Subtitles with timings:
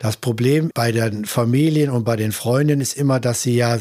[0.00, 3.78] Das Problem bei den Familien und bei den Freunden ist immer, dass sie ja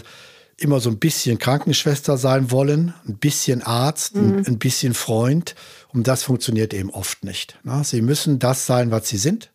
[0.57, 4.43] immer so ein bisschen Krankenschwester sein wollen, ein bisschen Arzt, mhm.
[4.45, 5.55] ein bisschen Freund.
[5.93, 7.57] Und das funktioniert eben oft nicht.
[7.83, 9.49] Sie müssen das sein, was sie sind.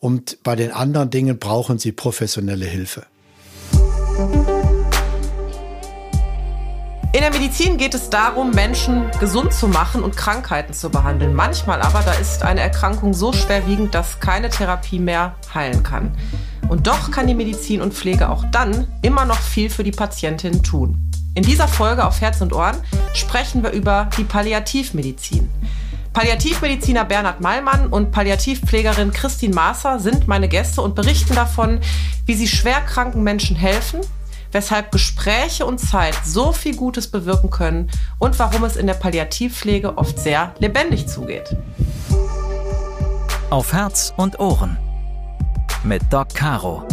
[0.00, 3.06] Und bei den anderen Dingen brauchen sie professionelle Hilfe.
[7.14, 11.34] In der Medizin geht es darum, Menschen gesund zu machen und Krankheiten zu behandeln.
[11.34, 16.16] Manchmal aber, da ist eine Erkrankung so schwerwiegend, dass keine Therapie mehr heilen kann.
[16.70, 20.62] Und doch kann die Medizin und Pflege auch dann immer noch viel für die Patientin
[20.62, 21.10] tun.
[21.34, 22.78] In dieser Folge auf Herz und Ohren
[23.12, 25.50] sprechen wir über die Palliativmedizin.
[26.14, 31.80] Palliativmediziner Bernhard Mallmann und Palliativpflegerin Christine Maaßer sind meine Gäste und berichten davon,
[32.24, 34.00] wie sie schwerkranken Menschen helfen
[34.52, 39.98] weshalb Gespräche und Zeit so viel Gutes bewirken können und warum es in der Palliativpflege
[39.98, 41.56] oft sehr lebendig zugeht.
[43.50, 44.78] Auf Herz und Ohren
[45.84, 46.86] mit Doc Caro.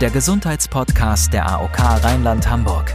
[0.00, 2.94] Der Gesundheitspodcast der AOK Rheinland-Hamburg.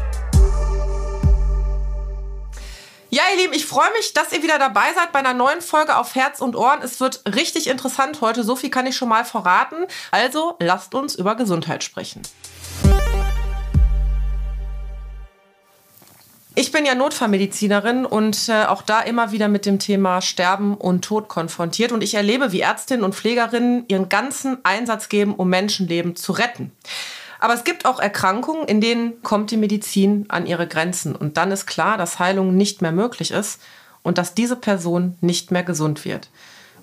[3.09, 5.95] Ja, ihr Lieben, ich freue mich, dass ihr wieder dabei seid bei einer neuen Folge
[5.95, 6.81] auf Herz und Ohren.
[6.81, 8.43] Es wird richtig interessant heute.
[8.43, 9.85] So viel kann ich schon mal verraten.
[10.11, 12.21] Also lasst uns über Gesundheit sprechen.
[16.57, 21.03] Ich bin ja Notfallmedizinerin und äh, auch da immer wieder mit dem Thema Sterben und
[21.03, 21.91] Tod konfrontiert.
[21.91, 26.71] Und ich erlebe, wie Ärztinnen und Pflegerinnen ihren ganzen Einsatz geben, um Menschenleben zu retten.
[27.41, 31.13] Aber es gibt auch Erkrankungen, in denen kommt die Medizin an ihre Grenzen.
[31.13, 33.59] Und dann ist klar, dass Heilung nicht mehr möglich ist
[34.01, 36.29] und dass diese Person nicht mehr gesund wird.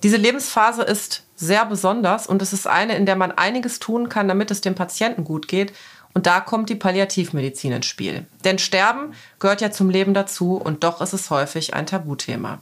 [0.02, 4.28] Diese Lebensphase ist sehr besonders und es ist eine, in der man einiges tun kann,
[4.28, 5.72] damit es dem Patienten gut geht
[6.14, 8.26] und da kommt die Palliativmedizin ins Spiel.
[8.44, 12.60] Denn Sterben gehört ja zum Leben dazu und doch ist es häufig ein Tabuthema.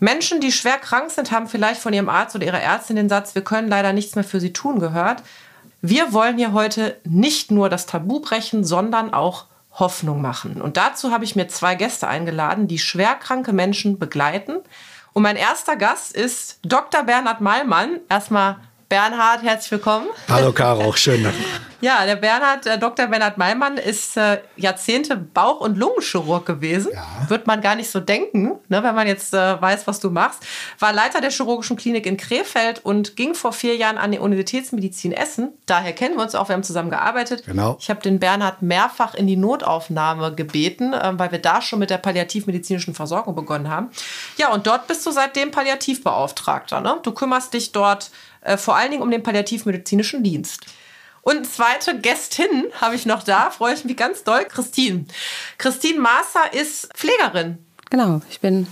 [0.00, 3.34] Menschen, die schwer krank sind, haben vielleicht von ihrem Arzt oder ihrer Ärztin den Satz,
[3.34, 5.22] wir können leider nichts mehr für sie tun gehört.
[5.80, 10.60] Wir wollen hier heute nicht nur das Tabu brechen, sondern auch Hoffnung machen.
[10.60, 14.56] Und dazu habe ich mir zwei Gäste eingeladen, die schwerkranke Menschen begleiten.
[15.12, 17.04] Und mein erster Gast ist Dr.
[17.04, 18.00] Bernhard Mallmann.
[18.08, 18.56] Erstmal
[18.92, 20.08] Bernhard, herzlich willkommen.
[20.28, 21.26] Hallo Caro, schön.
[21.80, 23.06] Ja, der Bernhard, der Dr.
[23.06, 26.92] Bernhard Maimann ist äh, Jahrzehnte Bauch- und Lungenchirurg gewesen.
[26.92, 27.06] Ja.
[27.26, 30.42] Wird man gar nicht so denken, ne, wenn man jetzt äh, weiß, was du machst.
[30.78, 35.12] War Leiter der chirurgischen Klinik in Krefeld und ging vor vier Jahren an die Universitätsmedizin
[35.12, 35.54] Essen.
[35.64, 37.44] Daher kennen wir uns auch, wir haben zusammen gearbeitet.
[37.46, 37.78] Genau.
[37.80, 41.88] Ich habe den Bernhard mehrfach in die Notaufnahme gebeten, äh, weil wir da schon mit
[41.88, 43.88] der palliativmedizinischen Versorgung begonnen haben.
[44.36, 46.82] Ja, und dort bist du seitdem Palliativbeauftragter.
[46.82, 46.98] Ne?
[47.02, 48.10] Du kümmerst dich dort
[48.42, 50.66] äh, vor allen Dingen um den palliativmedizinischen Dienst.
[51.22, 55.04] Und zweite Gästin habe ich noch da, freue ich mich ganz doll, Christine.
[55.56, 57.58] Christine Maßer ist Pflegerin.
[57.90, 58.66] Genau, ich bin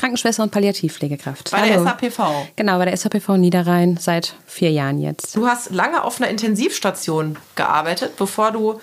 [0.00, 1.50] Krankenschwester und Palliativpflegekraft.
[1.50, 1.72] Bei Hallo.
[1.72, 2.48] der SAPV.
[2.56, 5.36] Genau, bei der SAPV Niederrhein seit vier Jahren jetzt.
[5.36, 8.80] Du hast lange auf einer Intensivstation gearbeitet, bevor du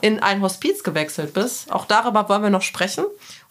[0.00, 1.72] in ein Hospiz gewechselt bist.
[1.72, 3.04] Auch darüber wollen wir noch sprechen.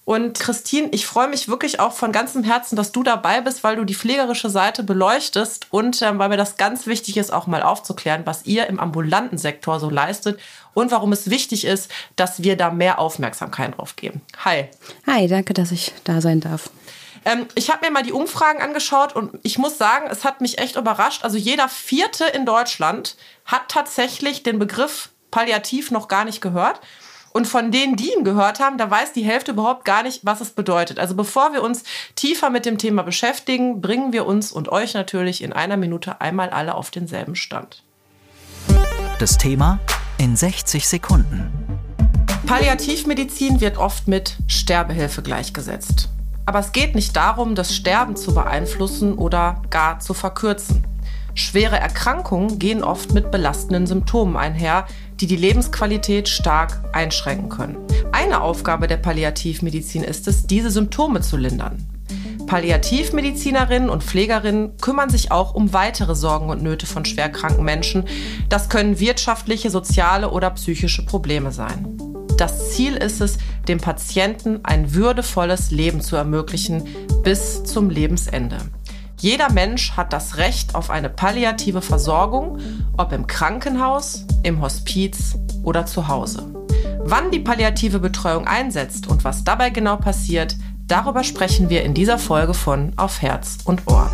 [0.07, 3.75] Und Christine, ich freue mich wirklich auch von ganzem Herzen, dass du dabei bist, weil
[3.75, 7.61] du die pflegerische Seite beleuchtest und ähm, weil mir das ganz wichtig ist, auch mal
[7.61, 10.39] aufzuklären, was ihr im ambulanten Sektor so leistet
[10.73, 14.21] und warum es wichtig ist, dass wir da mehr Aufmerksamkeit drauf geben.
[14.45, 14.69] Hi.
[15.05, 16.69] Hi, danke, dass ich da sein darf.
[17.25, 20.57] Ähm, ich habe mir mal die Umfragen angeschaut und ich muss sagen, es hat mich
[20.57, 21.25] echt überrascht.
[21.25, 26.79] Also jeder Vierte in Deutschland hat tatsächlich den Begriff Palliativ noch gar nicht gehört.
[27.37, 30.41] Und von denen, die ihn gehört haben, da weiß die Hälfte überhaupt gar nicht, was
[30.41, 30.97] es bedeutet.
[30.97, 31.83] Also bevor wir uns
[32.15, 36.49] tiefer mit dem Thema beschäftigen, bringen wir uns und euch natürlich in einer Minute einmal
[36.49, 37.83] alle auf denselben Stand.
[39.19, 39.77] Das Thema
[40.17, 41.51] in 60 Sekunden.
[42.47, 46.09] Palliativmedizin wird oft mit Sterbehilfe gleichgesetzt.
[46.47, 50.87] Aber es geht nicht darum, das Sterben zu beeinflussen oder gar zu verkürzen.
[51.35, 54.87] Schwere Erkrankungen gehen oft mit belastenden Symptomen einher,
[55.19, 57.77] die die Lebensqualität stark einschränken können.
[58.11, 61.87] Eine Aufgabe der Palliativmedizin ist es, diese Symptome zu lindern.
[62.47, 68.05] Palliativmedizinerinnen und Pflegerinnen kümmern sich auch um weitere Sorgen und Nöte von schwerkranken Menschen.
[68.49, 71.97] Das können wirtschaftliche, soziale oder psychische Probleme sein.
[72.37, 73.37] Das Ziel ist es,
[73.67, 76.83] dem Patienten ein würdevolles Leben zu ermöglichen
[77.23, 78.57] bis zum Lebensende.
[79.19, 82.59] Jeder Mensch hat das Recht auf eine palliative Versorgung,
[82.97, 86.45] ob im Krankenhaus, im Hospiz oder zu Hause.
[86.99, 90.55] Wann die palliative Betreuung einsetzt und was dabei genau passiert,
[90.85, 94.11] darüber sprechen wir in dieser Folge von Auf Herz und Ohr.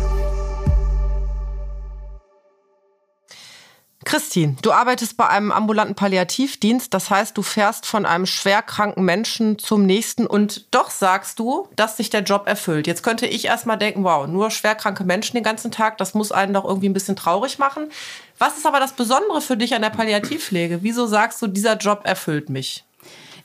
[4.04, 6.92] Christine, du arbeitest bei einem ambulanten Palliativdienst.
[6.92, 11.96] Das heißt, du fährst von einem schwerkranken Menschen zum nächsten und doch sagst du, dass
[11.96, 12.86] sich der Job erfüllt.
[12.86, 16.54] Jetzt könnte ich erstmal denken, wow, nur schwerkranke Menschen den ganzen Tag, das muss einen
[16.54, 17.88] doch irgendwie ein bisschen traurig machen.
[18.38, 20.82] Was ist aber das Besondere für dich an der Palliativpflege?
[20.82, 22.84] Wieso sagst du, dieser Job erfüllt mich?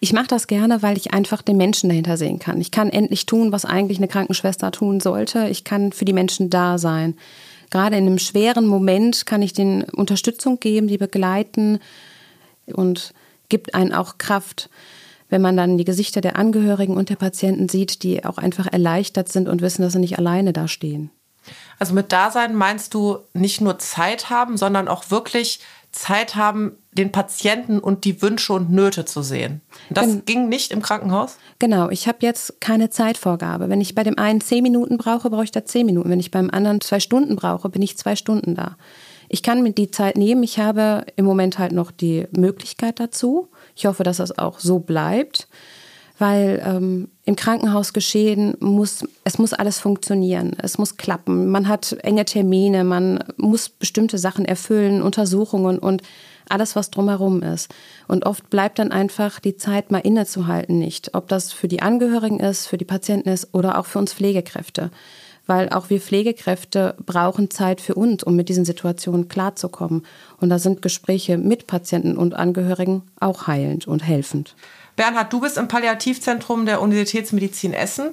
[0.02, 2.62] Ich mache das gerne, weil ich einfach den Menschen dahinter sehen kann.
[2.62, 5.50] Ich kann endlich tun, was eigentlich eine Krankenschwester tun sollte.
[5.50, 7.16] Ich kann für die Menschen da sein
[7.70, 11.80] gerade in einem schweren Moment kann ich den Unterstützung geben, die begleiten
[12.68, 13.14] und
[13.50, 14.70] gibt einen auch Kraft,
[15.30, 19.30] wenn man dann die Gesichter der Angehörigen und der Patienten sieht, die auch einfach erleichtert
[19.30, 21.12] sind und wissen, dass sie nicht alleine da stehen.
[21.78, 25.60] Also mit Dasein meinst du nicht nur Zeit haben, sondern auch wirklich
[25.92, 29.62] Zeit haben, den Patienten und die Wünsche und Nöte zu sehen.
[29.90, 31.38] Das Gen ging nicht im Krankenhaus?
[31.60, 33.70] Genau, ich habe jetzt keine Zeitvorgabe.
[33.70, 36.10] Wenn ich bei dem einen zehn Minuten brauche, brauche ich da zehn Minuten.
[36.10, 38.78] Wenn ich beim anderen zwei Stunden brauche, bin ich zwei Stunden da.
[39.30, 40.44] Ich kann mir die Zeit nehmen.
[40.44, 43.50] Ich habe im Moment halt noch die Möglichkeit dazu.
[43.76, 45.48] Ich hoffe, dass das auch so bleibt
[46.20, 51.50] weil ähm, im Krankenhaus geschehen muss, es muss alles funktionieren, es muss klappen.
[51.50, 56.04] Man hat enge Termine, man muss bestimmte Sachen erfüllen, Untersuchungen und
[56.50, 57.74] alles, was drumherum ist.
[58.08, 62.40] Und oft bleibt dann einfach die Zeit mal innezuhalten nicht, ob das für die Angehörigen
[62.40, 64.92] ist, für die Patienten ist oder auch für uns Pflegekräfte.
[65.48, 70.06] Weil auch wir Pflegekräfte brauchen Zeit für uns, um mit diesen Situationen klarzukommen.
[70.40, 74.56] Und da sind Gespräche mit Patienten und Angehörigen auch heilend und helfend.
[75.00, 78.10] Bernhard, du bist im Palliativzentrum der Universitätsmedizin Essen.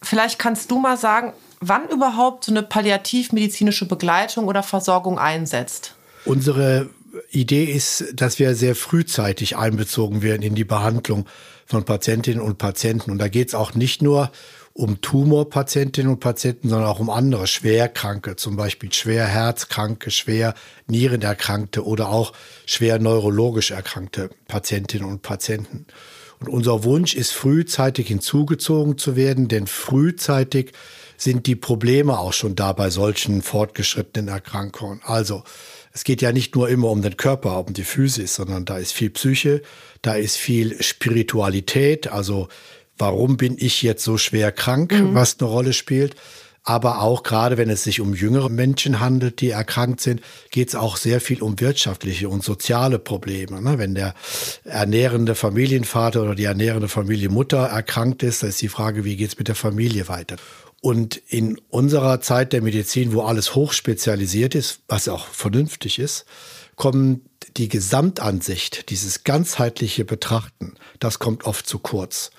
[0.00, 5.96] Vielleicht kannst du mal sagen, wann überhaupt so eine palliativmedizinische Begleitung oder Versorgung einsetzt.
[6.24, 6.88] Unsere
[7.30, 11.26] Idee ist, dass wir sehr frühzeitig einbezogen werden in die Behandlung
[11.66, 13.10] von Patientinnen und Patienten.
[13.10, 14.32] Und da geht es auch nicht nur
[14.72, 20.54] um Tumorpatientinnen und Patienten, sondern auch um andere Schwerkranke, zum Beispiel schwer Herzkranke, schwer
[20.86, 22.32] Nierenerkrankte oder auch
[22.64, 25.84] schwer neurologisch erkrankte Patientinnen und Patienten.
[26.40, 30.72] Und unser Wunsch ist, frühzeitig hinzugezogen zu werden, denn frühzeitig
[31.18, 35.02] sind die Probleme auch schon da bei solchen fortgeschrittenen Erkrankungen.
[35.04, 35.42] Also
[35.92, 38.92] es geht ja nicht nur immer um den Körper, um die Physis, sondern da ist
[38.92, 39.60] viel Psyche,
[40.00, 42.48] da ist viel Spiritualität, also
[42.96, 45.14] warum bin ich jetzt so schwer krank, mhm.
[45.14, 46.16] was eine Rolle spielt
[46.62, 50.20] aber auch gerade wenn es sich um jüngere Menschen handelt, die erkrankt sind,
[50.50, 53.62] geht es auch sehr viel um wirtschaftliche und soziale Probleme.
[53.62, 53.78] Ne?
[53.78, 54.14] Wenn der
[54.64, 59.38] ernährende Familienvater oder die ernährende Familienmutter erkrankt ist, dann ist die Frage, wie geht es
[59.38, 60.36] mit der Familie weiter?
[60.82, 66.24] Und in unserer Zeit der Medizin, wo alles hochspezialisiert ist, was auch vernünftig ist,
[66.76, 67.20] kommt
[67.56, 72.30] die Gesamtansicht, dieses ganzheitliche Betrachten, das kommt oft zu kurz.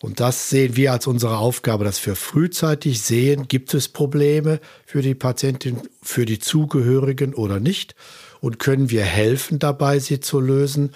[0.00, 5.02] Und das sehen wir als unsere Aufgabe, dass wir frühzeitig sehen, gibt es Probleme für
[5.02, 7.96] die Patientin, für die Zugehörigen oder nicht
[8.40, 10.92] und können wir helfen dabei, sie zu lösen.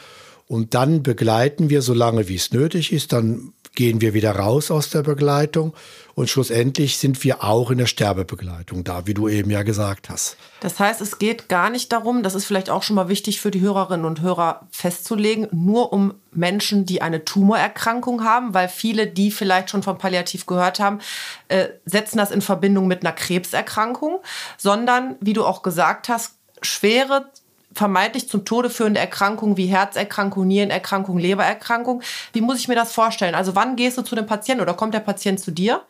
[0.46, 4.90] Und dann begleiten wir, solange wie es nötig ist, dann gehen wir wieder raus aus
[4.90, 5.72] der Begleitung
[6.14, 10.36] und schlussendlich sind wir auch in der Sterbebegleitung da, wie du eben ja gesagt hast.
[10.60, 13.50] Das heißt, es geht gar nicht darum, das ist vielleicht auch schon mal wichtig für
[13.50, 19.30] die Hörerinnen und Hörer festzulegen, nur um Menschen, die eine Tumorerkrankung haben, weil viele, die
[19.30, 21.00] vielleicht schon von Palliativ gehört haben,
[21.48, 24.20] äh, setzen das in Verbindung mit einer Krebserkrankung,
[24.58, 27.30] sondern, wie du auch gesagt hast, schwere
[27.74, 32.02] vermeintlich zum Tode führende Erkrankungen wie Herzerkrankung, Nierenerkrankung, Lebererkrankung.
[32.32, 33.34] Wie muss ich mir das vorstellen?
[33.34, 35.82] Also wann gehst du zu dem Patienten oder kommt der Patient zu dir?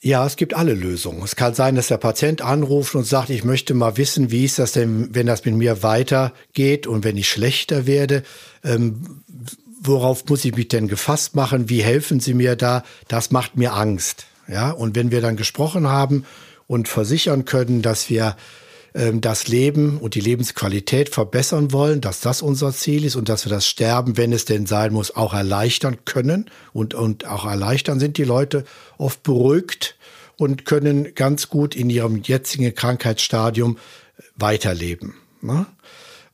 [0.00, 1.22] Ja, es gibt alle Lösungen.
[1.24, 4.60] Es kann sein, dass der Patient anruft und sagt, ich möchte mal wissen, wie ist
[4.60, 8.22] das denn, wenn das mit mir weitergeht und wenn ich schlechter werde.
[8.62, 9.22] Ähm,
[9.80, 11.68] worauf muss ich mich denn gefasst machen?
[11.68, 12.84] Wie helfen Sie mir da?
[13.08, 14.26] Das macht mir Angst.
[14.46, 16.24] Ja, und wenn wir dann gesprochen haben
[16.68, 18.36] und versichern können, dass wir
[19.20, 23.50] das Leben und die Lebensqualität verbessern wollen, dass das unser Ziel ist und dass wir
[23.50, 26.50] das Sterben, wenn es denn sein muss, auch erleichtern können.
[26.72, 28.64] Und, und auch erleichtern sind die Leute
[28.96, 29.96] oft beruhigt
[30.36, 33.78] und können ganz gut in ihrem jetzigen Krankheitsstadium
[34.34, 35.14] weiterleben.
[35.42, 35.66] Ne?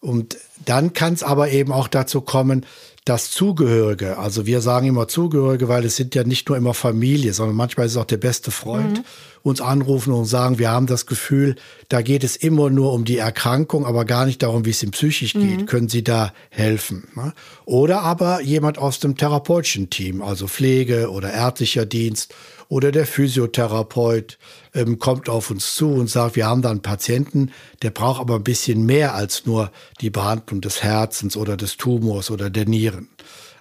[0.00, 2.64] Und dann kann es aber eben auch dazu kommen,
[3.04, 7.34] dass Zugehörige, also wir sagen immer Zugehörige, weil es sind ja nicht nur immer Familie,
[7.34, 9.04] sondern manchmal ist es auch der beste Freund, mhm.
[9.42, 11.56] uns anrufen und sagen, wir haben das Gefühl,
[11.90, 14.92] da geht es immer nur um die Erkrankung, aber gar nicht darum, wie es ihm
[14.92, 15.60] psychisch geht.
[15.60, 15.66] Mhm.
[15.66, 17.08] Können Sie da helfen?
[17.14, 17.34] Ne?
[17.66, 22.34] Oder aber jemand aus dem therapeutischen Team, also Pflege oder ärztlicher Dienst
[22.74, 24.36] oder der Physiotherapeut
[24.74, 27.52] ähm, kommt auf uns zu und sagt, wir haben da einen Patienten,
[27.82, 32.32] der braucht aber ein bisschen mehr als nur die Behandlung des Herzens oder des Tumors
[32.32, 33.08] oder der Nieren.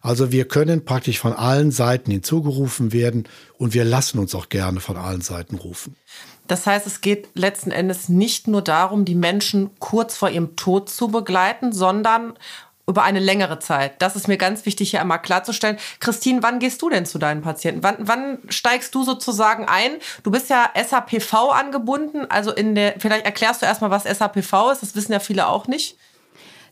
[0.01, 3.25] Also wir können praktisch von allen Seiten hinzugerufen werden
[3.59, 5.95] und wir lassen uns auch gerne von allen Seiten rufen.
[6.47, 10.89] Das heißt, es geht letzten Endes nicht nur darum, die Menschen kurz vor ihrem Tod
[10.89, 12.33] zu begleiten, sondern
[12.87, 14.01] über eine längere Zeit.
[14.01, 15.77] Das ist mir ganz wichtig, hier einmal klarzustellen.
[15.99, 17.81] Christine, wann gehst du denn zu deinen Patienten?
[17.81, 19.91] Wann, wann steigst du sozusagen ein?
[20.23, 24.83] Du bist ja SAPV angebunden, also in der, vielleicht erklärst du erstmal, was SAPV ist,
[24.83, 25.97] das wissen ja viele auch nicht.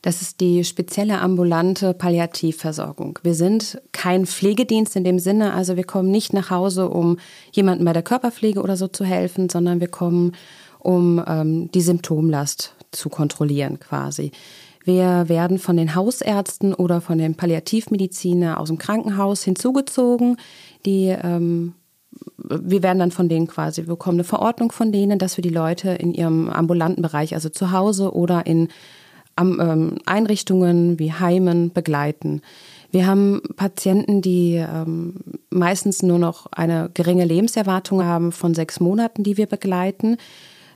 [0.01, 3.19] Das ist die spezielle ambulante Palliativversorgung.
[3.21, 7.19] Wir sind kein Pflegedienst in dem Sinne, also wir kommen nicht nach Hause, um
[7.51, 10.35] jemandem bei der Körperpflege oder so zu helfen, sondern wir kommen,
[10.79, 14.31] um ähm, die Symptomlast zu kontrollieren quasi.
[14.83, 20.37] Wir werden von den Hausärzten oder von den Palliativmediziner aus dem Krankenhaus hinzugezogen.
[20.85, 21.73] Die, ähm,
[22.37, 25.49] wir werden dann von denen quasi, wir bekommen eine Verordnung von denen, dass wir die
[25.49, 28.69] Leute in ihrem ambulanten Bereich, also zu Hause oder in
[29.39, 32.41] ähm, Einrichtungen wie Heimen begleiten.
[32.91, 35.15] Wir haben Patienten, die ähm,
[35.49, 40.17] meistens nur noch eine geringe Lebenserwartung haben von sechs Monaten, die wir begleiten.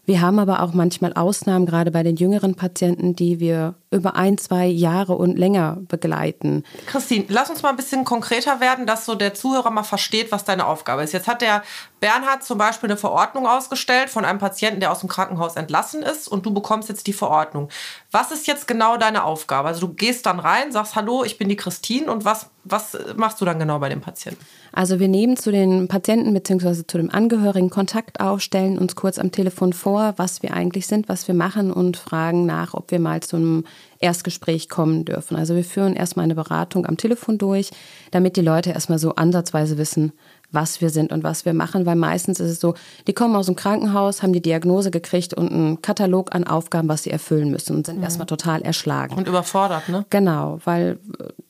[0.05, 4.37] Wir haben aber auch manchmal Ausnahmen, gerade bei den jüngeren Patienten, die wir über ein,
[4.37, 6.63] zwei Jahre und länger begleiten.
[6.85, 10.43] Christine, lass uns mal ein bisschen konkreter werden, dass so der Zuhörer mal versteht, was
[10.43, 11.13] deine Aufgabe ist.
[11.13, 11.63] Jetzt hat der
[11.99, 16.27] Bernhard zum Beispiel eine Verordnung ausgestellt von einem Patienten, der aus dem Krankenhaus entlassen ist
[16.27, 17.69] und du bekommst jetzt die Verordnung.
[18.11, 19.69] Was ist jetzt genau deine Aufgabe?
[19.69, 23.41] Also du gehst dann rein, sagst Hallo, ich bin die Christine und was, was machst
[23.41, 24.45] du dann genau bei dem Patienten?
[24.71, 26.83] Also wir nehmen zu den Patienten bzw.
[26.85, 31.07] zu dem Angehörigen Kontakt auf, stellen uns kurz am Telefon vor, was wir eigentlich sind,
[31.07, 33.63] was wir machen und fragen nach, ob wir mal zu einem
[33.99, 35.35] Erstgespräch kommen dürfen.
[35.35, 37.71] Also wir führen erstmal eine Beratung am Telefon durch,
[38.11, 40.11] damit die Leute erstmal so ansatzweise wissen,
[40.55, 42.73] was wir sind und was wir machen, weil meistens ist es so,
[43.07, 47.03] die kommen aus dem Krankenhaus, haben die Diagnose gekriegt und einen Katalog an Aufgaben, was
[47.03, 48.03] sie erfüllen müssen und sind mhm.
[48.03, 49.15] erstmal total erschlagen.
[49.15, 50.05] Und überfordert, ne?
[50.09, 50.97] Genau, weil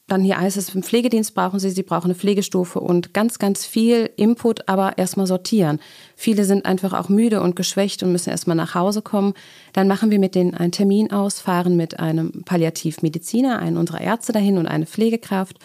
[0.08, 3.66] dann hier heißt es, im Pflegedienst brauchen Sie, Sie brauchen eine Pflegestufe und ganz, ganz
[3.66, 5.80] viel Input, aber erstmal sortieren.
[6.16, 9.34] Viele sind einfach auch müde und geschwächt und müssen erstmal nach Hause kommen.
[9.74, 14.32] Dann machen wir mit denen einen Termin aus, fahren mit einem Palliativmediziner, einen unserer Ärzte
[14.32, 15.58] dahin und eine Pflegekraft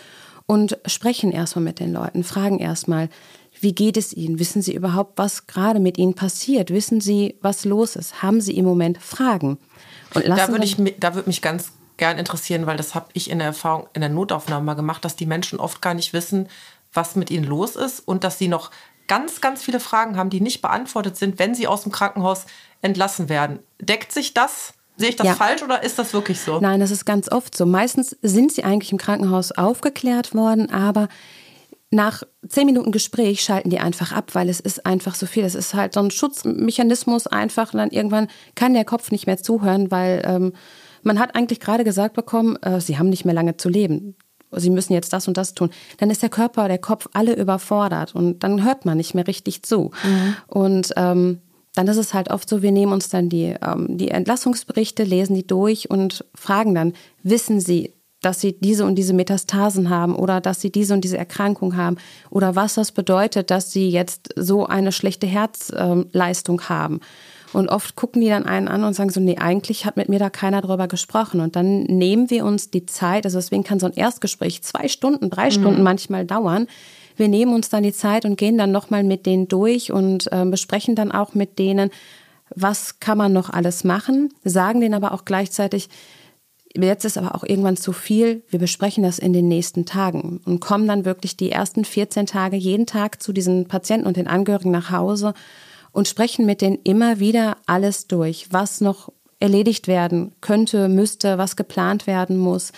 [0.51, 3.09] und sprechen erstmal mit den Leuten, fragen erstmal,
[3.61, 4.41] wie geht es Ihnen?
[4.41, 6.71] Wissen Sie überhaupt, was gerade mit Ihnen passiert?
[6.71, 8.21] Wissen Sie, was los ist?
[8.21, 9.59] Haben Sie im Moment Fragen?
[10.13, 13.39] Und da würde ich, da würde mich ganz gern interessieren, weil das habe ich in
[13.39, 16.49] der Erfahrung in der Notaufnahme mal gemacht, dass die Menschen oft gar nicht wissen,
[16.93, 18.73] was mit ihnen los ist und dass sie noch
[19.07, 22.47] ganz, ganz viele Fragen haben, die nicht beantwortet sind, wenn sie aus dem Krankenhaus
[22.83, 23.61] entlassen werden.
[23.81, 25.35] Deckt sich das Sehe ich das ja.
[25.35, 26.61] falsch oder ist das wirklich so?
[26.61, 27.65] Nein, das ist ganz oft so.
[27.65, 31.09] Meistens sind sie eigentlich im Krankenhaus aufgeklärt worden, aber
[31.91, 35.43] nach zehn Minuten Gespräch schalten die einfach ab, weil es ist einfach so viel.
[35.45, 37.73] Es ist halt so ein Schutzmechanismus einfach.
[37.73, 40.53] Und dann irgendwann kann der Kopf nicht mehr zuhören, weil ähm,
[41.03, 44.17] man hat eigentlich gerade gesagt bekommen, äh, sie haben nicht mehr lange zu leben.
[44.53, 45.71] Sie müssen jetzt das und das tun.
[45.97, 49.63] Dann ist der Körper, der Kopf alle überfordert und dann hört man nicht mehr richtig
[49.63, 49.93] zu.
[50.05, 50.37] Mhm.
[50.47, 51.41] Und ähm,
[51.75, 55.35] dann ist es halt oft so, wir nehmen uns dann die, ähm, die Entlassungsberichte, lesen
[55.35, 60.41] die durch und fragen dann, wissen Sie, dass Sie diese und diese Metastasen haben oder
[60.41, 61.97] dass Sie diese und diese Erkrankung haben
[62.29, 67.01] oder was das bedeutet, dass Sie jetzt so eine schlechte Herzleistung haben.
[67.53, 70.19] Und oft gucken die dann einen an und sagen so, nee, eigentlich hat mit mir
[70.21, 71.41] da keiner drüber gesprochen.
[71.41, 75.31] Und dann nehmen wir uns die Zeit, also deswegen kann so ein Erstgespräch zwei Stunden,
[75.31, 75.85] drei Stunden mhm.
[75.85, 76.69] manchmal dauern,
[77.21, 80.45] wir nehmen uns dann die Zeit und gehen dann nochmal mit denen durch und äh,
[80.45, 81.91] besprechen dann auch mit denen,
[82.53, 85.89] was kann man noch alles machen, sagen denen aber auch gleichzeitig,
[86.75, 90.61] jetzt ist aber auch irgendwann zu viel, wir besprechen das in den nächsten Tagen und
[90.61, 94.73] kommen dann wirklich die ersten 14 Tage jeden Tag zu diesen Patienten und den Angehörigen
[94.73, 95.35] nach Hause
[95.93, 101.55] und sprechen mit denen immer wieder alles durch, was noch erledigt werden könnte, müsste, was
[101.55, 102.73] geplant werden muss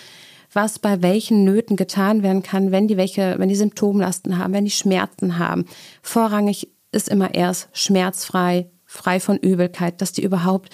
[0.53, 4.65] was bei welchen Nöten getan werden kann, wenn die welche, wenn die Symptomlasten haben, wenn
[4.65, 5.65] die Schmerzen haben.
[6.01, 10.69] Vorrangig ist immer erst schmerzfrei, frei von Übelkeit, dass die überhaupt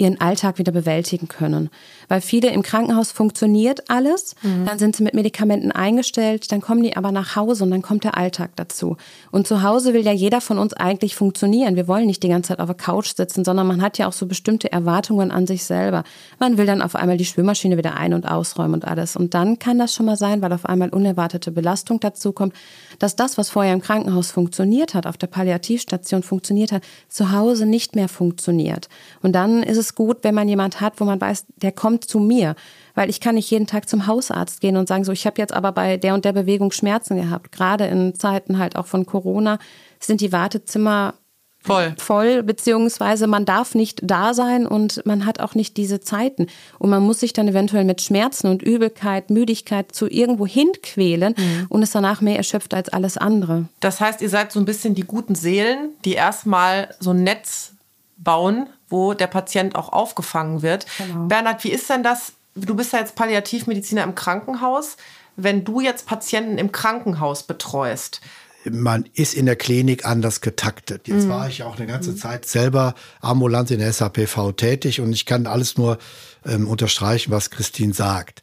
[0.00, 1.70] ihren Alltag wieder bewältigen können.
[2.08, 4.64] Weil viele im Krankenhaus funktioniert alles, mhm.
[4.66, 8.04] dann sind sie mit Medikamenten eingestellt, dann kommen die aber nach Hause und dann kommt
[8.04, 8.96] der Alltag dazu.
[9.30, 11.76] Und zu Hause will ja jeder von uns eigentlich funktionieren.
[11.76, 14.12] Wir wollen nicht die ganze Zeit auf der Couch sitzen, sondern man hat ja auch
[14.12, 16.04] so bestimmte Erwartungen an sich selber.
[16.38, 19.16] Man will dann auf einmal die Spülmaschine wieder ein- und ausräumen und alles.
[19.16, 22.54] Und dann kann das schon mal sein, weil auf einmal unerwartete Belastung dazu kommt,
[22.98, 27.66] dass das, was vorher im Krankenhaus funktioniert hat, auf der Palliativstation funktioniert hat, zu Hause
[27.66, 28.88] nicht mehr funktioniert.
[29.22, 32.18] Und dann ist es gut, wenn man jemand hat, wo man weiß, der kommt zu
[32.18, 32.54] mir.
[32.94, 35.52] Weil ich kann nicht jeden Tag zum Hausarzt gehen und sagen, so, ich habe jetzt
[35.52, 37.52] aber bei der und der Bewegung Schmerzen gehabt.
[37.52, 39.58] Gerade in Zeiten halt auch von Corona
[40.00, 41.14] sind die Wartezimmer
[41.62, 41.94] Voll.
[41.98, 46.46] Voll, beziehungsweise man darf nicht da sein und man hat auch nicht diese Zeiten.
[46.78, 51.66] Und man muss sich dann eventuell mit Schmerzen und Übelkeit, Müdigkeit zu irgendwo hinquälen mhm.
[51.68, 53.66] und ist danach mehr erschöpft als alles andere.
[53.80, 57.74] Das heißt, ihr seid so ein bisschen die guten Seelen, die erstmal so ein Netz
[58.16, 60.86] bauen, wo der Patient auch aufgefangen wird.
[60.98, 61.26] Genau.
[61.26, 62.32] Bernhard, wie ist denn das?
[62.54, 64.96] Du bist ja jetzt Palliativmediziner im Krankenhaus.
[65.36, 68.20] Wenn du jetzt Patienten im Krankenhaus betreust,
[68.68, 71.08] man ist in der Klinik anders getaktet.
[71.08, 71.30] Jetzt mhm.
[71.30, 72.14] war ich auch eine ganze.
[72.14, 75.98] Zeit selber ambulant in der SAPV tätig und ich kann alles nur
[76.44, 78.42] ähm, unterstreichen, was Christine sagt.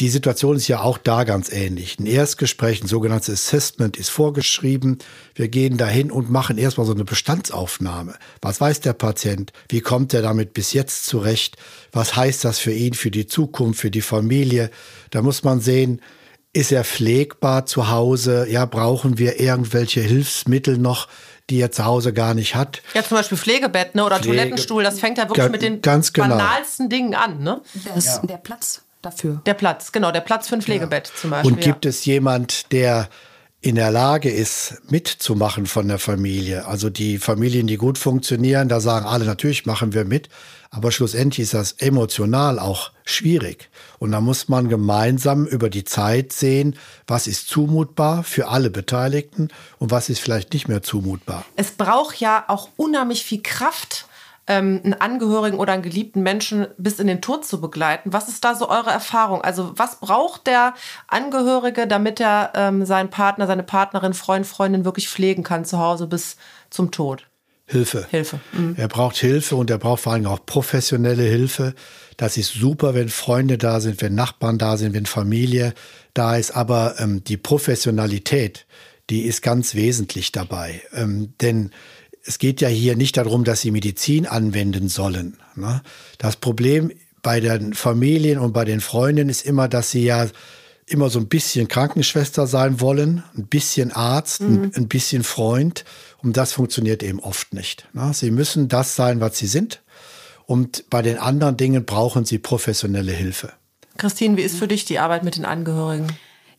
[0.00, 1.98] Die Situation ist ja auch da ganz ähnlich.
[1.98, 4.98] Ein Erstgespräch, ein sogenanntes Assessment ist vorgeschrieben.
[5.34, 8.14] Wir gehen dahin und machen erstmal so eine Bestandsaufnahme.
[8.40, 9.52] Was weiß der Patient?
[9.68, 11.56] Wie kommt er damit bis jetzt zurecht?
[11.90, 14.70] Was heißt das für ihn, für die Zukunft, für die Familie?
[15.10, 16.00] Da muss man sehen,
[16.52, 18.46] ist er pflegbar zu Hause?
[18.48, 21.08] Ja, brauchen wir irgendwelche Hilfsmittel noch,
[21.50, 22.82] die er zu Hause gar nicht hat?
[22.94, 24.04] Ja, zum Beispiel Pflegebett ne?
[24.04, 24.84] oder Pflege Toilettenstuhl.
[24.84, 26.36] Das fängt ja wirklich Ga mit den ganz genau.
[26.36, 27.42] banalsten Dingen an.
[27.42, 27.60] Ne?
[27.96, 28.22] Das, ja.
[28.26, 29.40] Der Platz dafür.
[29.46, 31.14] Der Platz, genau, der Platz für ein Pflegebett ja.
[31.14, 31.52] zum Beispiel.
[31.52, 31.88] Und gibt ja.
[31.90, 33.08] es jemand, der
[33.60, 36.66] in der Lage ist, mitzumachen von der Familie.
[36.66, 40.28] Also die Familien, die gut funktionieren, da sagen alle, natürlich machen wir mit,
[40.70, 43.68] aber schlussendlich ist das emotional auch schwierig.
[43.98, 46.76] Und da muss man gemeinsam über die Zeit sehen,
[47.06, 51.44] was ist zumutbar für alle Beteiligten und was ist vielleicht nicht mehr zumutbar.
[51.56, 54.06] Es braucht ja auch unheimlich viel Kraft,
[54.48, 58.12] ähm, einen Angehörigen oder einen geliebten Menschen bis in den Tod zu begleiten.
[58.12, 59.42] Was ist da so eure Erfahrung?
[59.42, 60.74] Also was braucht der
[61.06, 66.06] Angehörige, damit er ähm, seinen Partner, seine Partnerin, Freund, Freundin wirklich pflegen kann zu Hause
[66.06, 66.36] bis
[66.70, 67.26] zum Tod?
[67.66, 68.06] Hilfe.
[68.10, 68.40] Hilfe.
[68.52, 68.74] Mhm.
[68.78, 71.74] Er braucht Hilfe und er braucht vor allem auch professionelle Hilfe.
[72.16, 75.74] Das ist super, wenn Freunde da sind, wenn Nachbarn da sind, wenn Familie
[76.14, 76.52] da ist.
[76.52, 78.66] Aber ähm, die Professionalität,
[79.10, 80.80] die ist ganz wesentlich dabei.
[80.94, 81.70] Ähm, denn
[82.28, 85.38] es geht ja hier nicht darum, dass sie Medizin anwenden sollen.
[85.56, 85.80] Ne?
[86.18, 86.92] Das Problem
[87.22, 90.26] bei den Familien und bei den Freunden ist immer, dass sie ja
[90.86, 94.72] immer so ein bisschen Krankenschwester sein wollen, ein bisschen Arzt, mhm.
[94.74, 95.86] ein, bisschen Freund.
[96.22, 97.88] Und das funktioniert eben oft nicht.
[97.94, 98.12] Ne?
[98.12, 99.80] Sie müssen das sein, was sie sind.
[100.44, 103.52] Und bei den anderen Dingen brauchen sie professionelle Hilfe.
[103.96, 106.08] Christine, wie ist für dich die Arbeit mit den Angehörigen?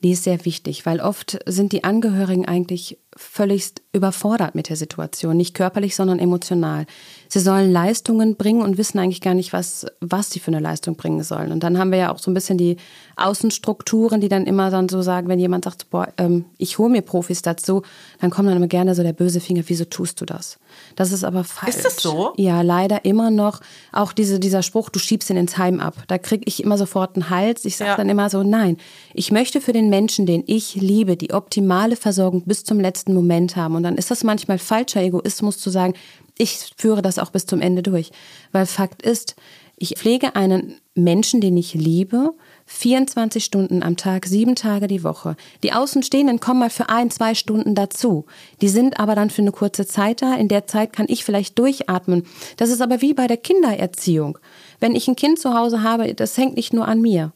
[0.03, 5.35] Die ist sehr wichtig, weil oft sind die Angehörigen eigentlich völligst überfordert mit der Situation,
[5.35, 6.85] nicht körperlich, sondern emotional.
[7.31, 10.95] Sie sollen Leistungen bringen und wissen eigentlich gar nicht, was, was sie für eine Leistung
[10.95, 11.51] bringen sollen.
[11.51, 12.77] Und dann haben wir ja auch so ein bisschen die
[13.17, 17.03] Außenstrukturen, die dann immer dann so sagen, wenn jemand sagt, boah, ähm, ich hole mir
[17.03, 17.83] Profis dazu,
[18.19, 20.57] dann kommt dann immer gerne so der böse Finger, wieso tust du das?
[20.95, 21.75] Das ist aber falsch.
[21.75, 22.33] Ist das so?
[22.35, 23.61] Ja, leider immer noch.
[23.91, 25.93] Auch diese, dieser Spruch, du schiebst ihn ins Heim ab.
[26.07, 27.63] Da kriege ich immer sofort einen Hals.
[27.65, 27.97] Ich sage ja.
[27.97, 28.77] dann immer so, nein,
[29.13, 33.55] ich möchte für den Menschen, den ich liebe, die optimale Versorgung bis zum letzten Moment
[33.55, 33.75] haben.
[33.75, 35.93] Und dann ist das manchmal falscher Egoismus zu sagen,
[36.39, 38.11] ich führe das auch bis zum Ende durch.
[38.51, 39.35] Weil Fakt ist,
[39.75, 42.33] ich pflege einen Menschen, den ich liebe,
[42.65, 45.35] 24 Stunden am Tag, sieben Tage die Woche.
[45.63, 48.25] Die Außenstehenden kommen mal für ein, zwei Stunden dazu.
[48.61, 50.33] Die sind aber dann für eine kurze Zeit da.
[50.33, 52.23] In der Zeit kann ich vielleicht durchatmen.
[52.57, 54.39] Das ist aber wie bei der Kindererziehung.
[54.79, 57.33] Wenn ich ein Kind zu Hause habe, das hängt nicht nur an mir.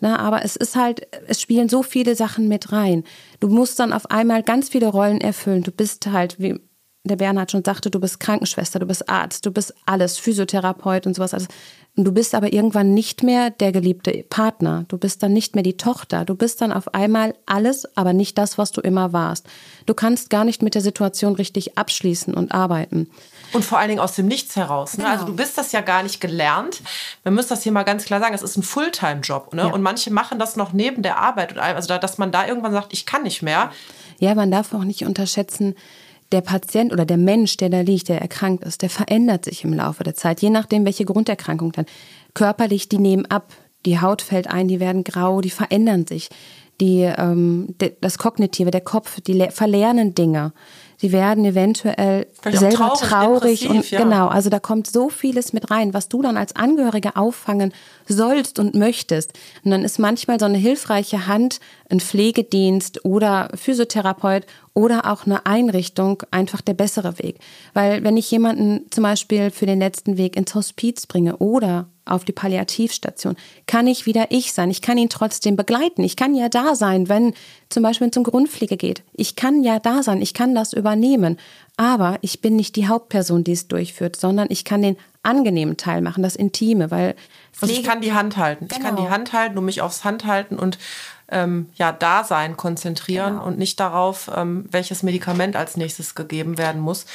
[0.00, 3.04] Na, aber es ist halt, es spielen so viele Sachen mit rein.
[3.40, 5.62] Du musst dann auf einmal ganz viele Rollen erfüllen.
[5.62, 6.60] Du bist halt, wie
[7.04, 11.14] der Bernhard schon sagte, du bist Krankenschwester, du bist Arzt, du bist alles, Physiotherapeut und
[11.14, 11.48] sowas alles.
[11.96, 14.84] Und du bist aber irgendwann nicht mehr der geliebte Partner.
[14.88, 16.24] Du bist dann nicht mehr die Tochter.
[16.24, 19.46] Du bist dann auf einmal alles, aber nicht das, was du immer warst.
[19.86, 23.08] Du kannst gar nicht mit der Situation richtig abschließen und arbeiten.
[23.52, 24.98] Und vor allen Dingen aus dem Nichts heraus.
[24.98, 25.04] Ne?
[25.04, 25.12] Also genau.
[25.12, 26.82] Also du bist das ja gar nicht gelernt.
[27.22, 29.54] Man muss das hier mal ganz klar sagen, es ist ein Fulltime-Job.
[29.54, 29.62] Ne?
[29.62, 29.68] Ja.
[29.68, 31.56] Und manche machen das noch neben der Arbeit.
[31.58, 33.70] Also dass man da irgendwann sagt, ich kann nicht mehr.
[34.18, 35.76] Ja, man darf auch nicht unterschätzen,
[36.34, 39.72] der Patient oder der Mensch, der da liegt, der erkrankt ist, der verändert sich im
[39.72, 41.86] Laufe der Zeit, je nachdem, welche Grunderkrankung dann.
[42.34, 43.52] Körperlich, die nehmen ab,
[43.86, 46.30] die Haut fällt ein, die werden grau, die verändern sich.
[46.80, 50.52] Die, ähm, das Kognitive, der Kopf, die verlernen Dinge.
[50.96, 54.02] Sie werden eventuell Vielleicht selber traurig, traurig und ja.
[54.02, 57.72] genau, also da kommt so vieles mit rein, was du dann als Angehörige auffangen
[58.08, 59.34] sollst und möchtest.
[59.64, 65.46] Und dann ist manchmal so eine hilfreiche Hand, ein Pflegedienst oder Physiotherapeut oder auch eine
[65.46, 67.38] Einrichtung einfach der bessere Weg.
[67.72, 72.24] Weil wenn ich jemanden zum Beispiel für den letzten Weg ins Hospiz bringe oder auf
[72.24, 74.70] die Palliativstation, kann ich wieder ich sein.
[74.70, 76.02] Ich kann ihn trotzdem begleiten.
[76.02, 77.34] Ich kann ja da sein, wenn
[77.70, 79.02] zum Beispiel zum Grundpflege geht.
[79.14, 80.20] Ich kann ja da sein.
[80.20, 81.38] Ich kann das übernehmen.
[81.76, 86.02] Aber ich bin nicht die Hauptperson, die es durchführt, sondern ich kann den angenehmen Teil
[86.02, 87.16] machen, das Intime, weil
[87.60, 88.68] also ich kann die Hand halten.
[88.68, 88.78] Genau.
[88.78, 89.14] Ich kann die genau.
[89.14, 90.78] Hand halten und mich aufs Hand halten und
[91.28, 93.46] ähm, ja, Dasein konzentrieren genau.
[93.46, 97.06] und nicht darauf, ähm, welches Medikament als nächstes gegeben werden muss.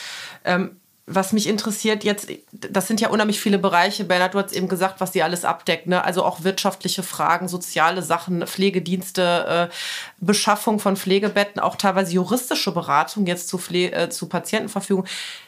[0.45, 0.79] Ähm,
[1.11, 4.03] was mich interessiert jetzt, das sind ja unheimlich viele Bereiche.
[4.03, 5.87] Bernhard, du hast eben gesagt, was sie alles abdeckt.
[5.87, 6.03] Ne?
[6.03, 9.75] Also auch wirtschaftliche Fragen, soziale Sachen, Pflegedienste, äh,
[10.19, 15.05] Beschaffung von Pflegebetten, auch teilweise juristische Beratung jetzt zu, Pfle äh, zu Patientenverfügung.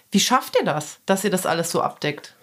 [0.09, 2.35] Wie schafft ihr das, dass ihr das alles so abdeckt?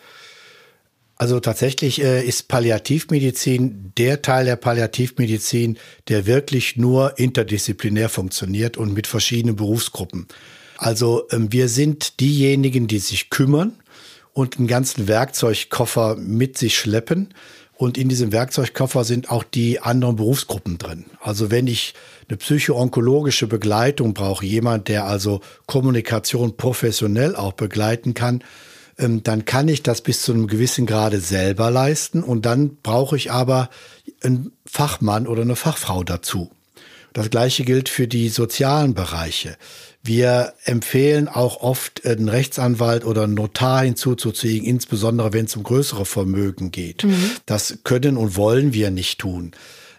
[1.19, 5.77] Also tatsächlich äh, ist Palliativmedizin der Teil der Palliativmedizin,
[6.07, 10.29] der wirklich nur interdisziplinär funktioniert und mit verschiedenen Berufsgruppen.
[10.77, 13.73] Also ähm, wir sind diejenigen, die sich kümmern
[14.33, 17.35] und einen ganzen Werkzeugkoffer mit sich schleppen.
[17.75, 21.07] Und in diesem Werkzeugkoffer sind auch die anderen Berufsgruppen drin.
[21.21, 21.95] Also wenn ich
[22.29, 28.43] eine psychoonkologische Begleitung brauche, jemand, der also Kommunikation professionell auch begleiten kann,
[28.99, 33.31] dann kann ich das bis zu einem gewissen Grade selber leisten und dann brauche ich
[33.31, 33.71] aber
[34.23, 36.51] einen Fachmann oder eine Fachfrau dazu.
[37.13, 39.57] Das gleiche gilt für die sozialen Bereiche.
[40.03, 46.05] Wir empfehlen auch oft einen Rechtsanwalt oder einen Notar hinzuzuziehen, insbesondere wenn es um größere
[46.05, 47.05] Vermögen geht.
[47.05, 47.33] Mhm.
[47.47, 49.53] Das können und wollen wir nicht tun.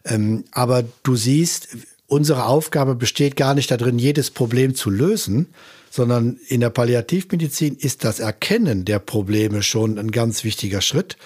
[0.06, 1.70] Ähm, aber du siehst,
[2.08, 5.48] unsere Aufgabe besteht gar nicht darin, jedes Problem zu lösen,
[5.90, 11.18] sondern in der Palliativmedizin ist das Erkennen der Probleme schon ein ganz wichtiger Schritt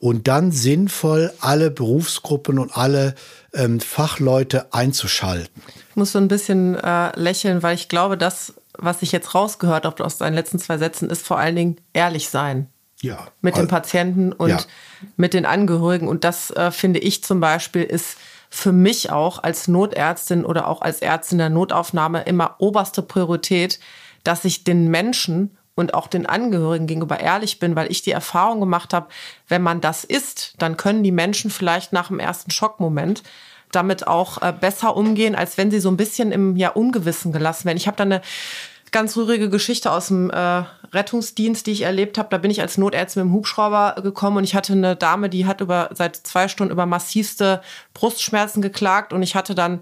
[0.00, 3.14] und dann sinnvoll alle Berufsgruppen und alle
[3.52, 5.62] ähm, Fachleute einzuschalten.
[5.90, 9.84] Ich muss so ein bisschen äh, lächeln, weil ich glaube, das, was ich jetzt rausgehört
[9.84, 12.68] habe aus deinen letzten zwei Sätzen, ist vor allen Dingen ehrlich sein.
[13.02, 13.28] Ja.
[13.40, 14.58] Mit den Patienten und ja.
[15.16, 16.06] mit den Angehörigen.
[16.08, 18.16] Und das äh, finde ich zum Beispiel ist
[18.50, 23.78] für mich auch als Notärztin oder auch als Ärztin der Notaufnahme immer oberste Priorität,
[24.24, 28.60] dass ich den Menschen und auch den Angehörigen gegenüber ehrlich bin, weil ich die Erfahrung
[28.60, 29.08] gemacht habe,
[29.48, 33.22] wenn man das ist, dann können die Menschen vielleicht nach dem ersten Schockmoment
[33.72, 37.66] damit auch äh, besser umgehen, als wenn sie so ein bisschen im ja, Ungewissen gelassen
[37.66, 37.78] werden.
[37.78, 38.20] Ich habe da eine
[38.90, 42.28] ganz rührige Geschichte aus dem äh, Rettungsdienst, die ich erlebt habe.
[42.30, 45.46] Da bin ich als Notärztin mit dem Hubschrauber gekommen und ich hatte eine Dame, die
[45.46, 47.62] hat über seit zwei Stunden über massivste
[47.94, 49.80] Brustschmerzen geklagt und ich hatte dann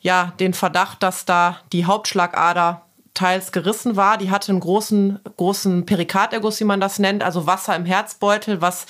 [0.00, 2.82] ja den Verdacht, dass da die Hauptschlagader
[3.14, 4.18] teils gerissen war.
[4.18, 8.86] Die hatte einen großen, großen Perikarderguss, wie man das nennt, also Wasser im Herzbeutel, was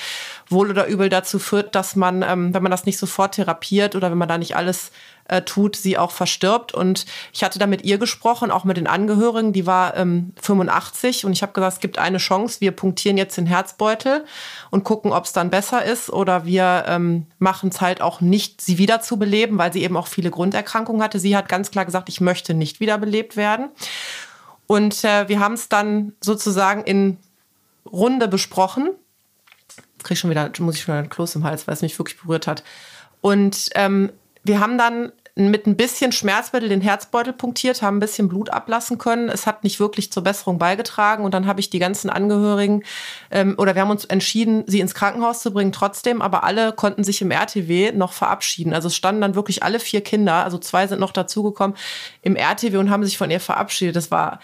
[0.49, 4.11] wohl oder übel dazu führt, dass man, ähm, wenn man das nicht sofort therapiert oder
[4.11, 4.93] wenn man da nicht alles
[5.31, 6.75] äh, tut, sie auch verstirbt.
[6.75, 9.53] Und ich hatte da mit ihr gesprochen, auch mit den Angehörigen.
[9.53, 12.61] Die war ähm, 85 und ich habe gesagt, es gibt eine Chance.
[12.61, 14.25] Wir punktieren jetzt den Herzbeutel
[14.71, 18.61] und gucken, ob es dann besser ist oder wir ähm, machen es halt auch nicht,
[18.61, 21.21] sie wieder zu beleben, weil sie eben auch viele Grunderkrankungen hatte.
[21.21, 23.69] Sie hat ganz klar gesagt, ich möchte nicht wiederbelebt werden.
[24.67, 27.19] Und äh, wir haben es dann sozusagen in
[27.87, 28.91] Runde besprochen.
[30.03, 32.21] Krieg schon wieder, muss ich schon wieder ein Kloß im Hals, weil es mich wirklich
[32.21, 32.65] berührt hat.
[33.21, 34.11] Und ähm,
[34.43, 35.13] wir haben dann
[35.49, 39.29] mit ein bisschen Schmerzmittel den Herzbeutel punktiert, haben ein bisschen Blut ablassen können.
[39.29, 41.25] Es hat nicht wirklich zur Besserung beigetragen.
[41.25, 42.83] Und dann habe ich die ganzen Angehörigen
[43.31, 46.21] ähm, oder wir haben uns entschieden, sie ins Krankenhaus zu bringen trotzdem.
[46.21, 48.75] Aber alle konnten sich im RTW noch verabschieden.
[48.75, 51.77] Also es standen dann wirklich alle vier Kinder, also zwei sind noch dazugekommen,
[52.23, 53.97] im RTW und haben sich von ihr verabschiedet.
[53.97, 54.41] Das war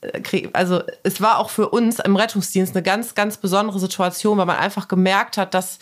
[0.00, 4.46] äh, also es war auch für uns im Rettungsdienst eine ganz, ganz besondere Situation, weil
[4.46, 5.78] man einfach gemerkt hat, dass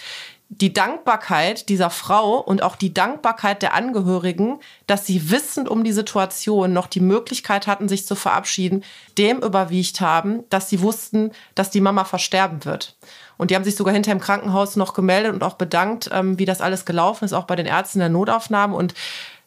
[0.52, 4.58] die Dankbarkeit dieser Frau und auch die Dankbarkeit der Angehörigen,
[4.88, 8.82] dass sie wissend um die Situation noch die Möglichkeit hatten, sich zu verabschieden,
[9.16, 12.96] dem überwiegt haben, dass sie wussten, dass die Mama versterben wird.
[13.36, 16.46] Und die haben sich sogar hinter im Krankenhaus noch gemeldet und auch bedankt, ähm, wie
[16.46, 18.74] das alles gelaufen ist, auch bei den Ärzten der Notaufnahme.
[18.74, 18.94] Und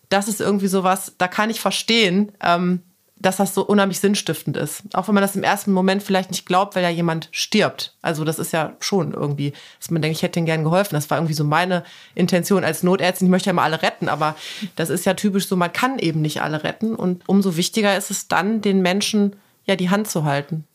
[0.08, 2.82] das ist irgendwie sowas, da kann ich verstehen, ähm,
[3.24, 4.84] dass das so unheimlich sinnstiftend ist.
[4.94, 7.96] Auch wenn man das im ersten Moment vielleicht nicht glaubt, weil ja jemand stirbt.
[8.02, 10.96] Also das ist ja schon irgendwie, dass man denkt, ich hätte ihnen gern geholfen.
[10.96, 11.84] Das war irgendwie so meine
[12.16, 13.28] Intention als Notärztin.
[13.28, 14.36] Ich möchte ja mal alle retten, aber
[14.76, 16.96] das ist ja typisch so, man kann eben nicht alle retten.
[16.96, 20.66] Und umso wichtiger ist es dann, den Menschen ja die Hand zu halten.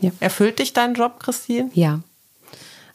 [0.00, 0.10] Ja.
[0.20, 1.70] Erfüllt dich dein Job, Christine?
[1.74, 2.00] Ja,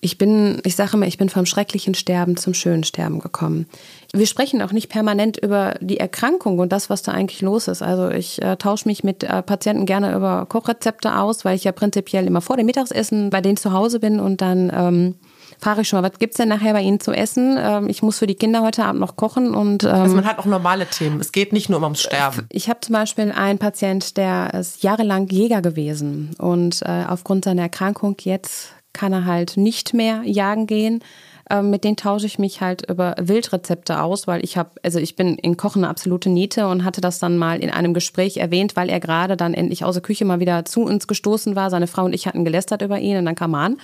[0.01, 3.67] ich bin, ich sage immer, ich bin vom schrecklichen Sterben zum schönen Sterben gekommen.
[4.11, 7.83] Wir sprechen auch nicht permanent über die Erkrankung und das, was da eigentlich los ist.
[7.83, 11.71] Also ich äh, tausche mich mit äh, Patienten gerne über Kochrezepte aus, weil ich ja
[11.71, 15.15] prinzipiell immer vor dem Mittagessen bei denen zu Hause bin und dann ähm,
[15.59, 17.57] frage ich schon mal, was gibt's denn nachher bei Ihnen zu essen?
[17.59, 20.39] Ähm, ich muss für die Kinder heute Abend noch kochen und ähm, also man hat
[20.39, 21.19] auch normale Themen.
[21.19, 22.47] Es geht nicht nur ums Sterben.
[22.49, 27.61] Ich habe zum Beispiel einen Patient, der ist jahrelang Jäger gewesen und äh, aufgrund seiner
[27.61, 31.03] Erkrankung jetzt kann er halt nicht mehr jagen gehen.
[31.49, 35.15] Ähm, mit denen tausche ich mich halt über Wildrezepte aus, weil ich habe, also ich
[35.17, 38.75] bin in Kochen eine absolute Niete und hatte das dann mal in einem Gespräch erwähnt,
[38.75, 41.69] weil er gerade dann endlich aus der Küche mal wieder zu uns gestoßen war.
[41.69, 43.77] Seine Frau und ich hatten gelästert über ihn und dann kam er an.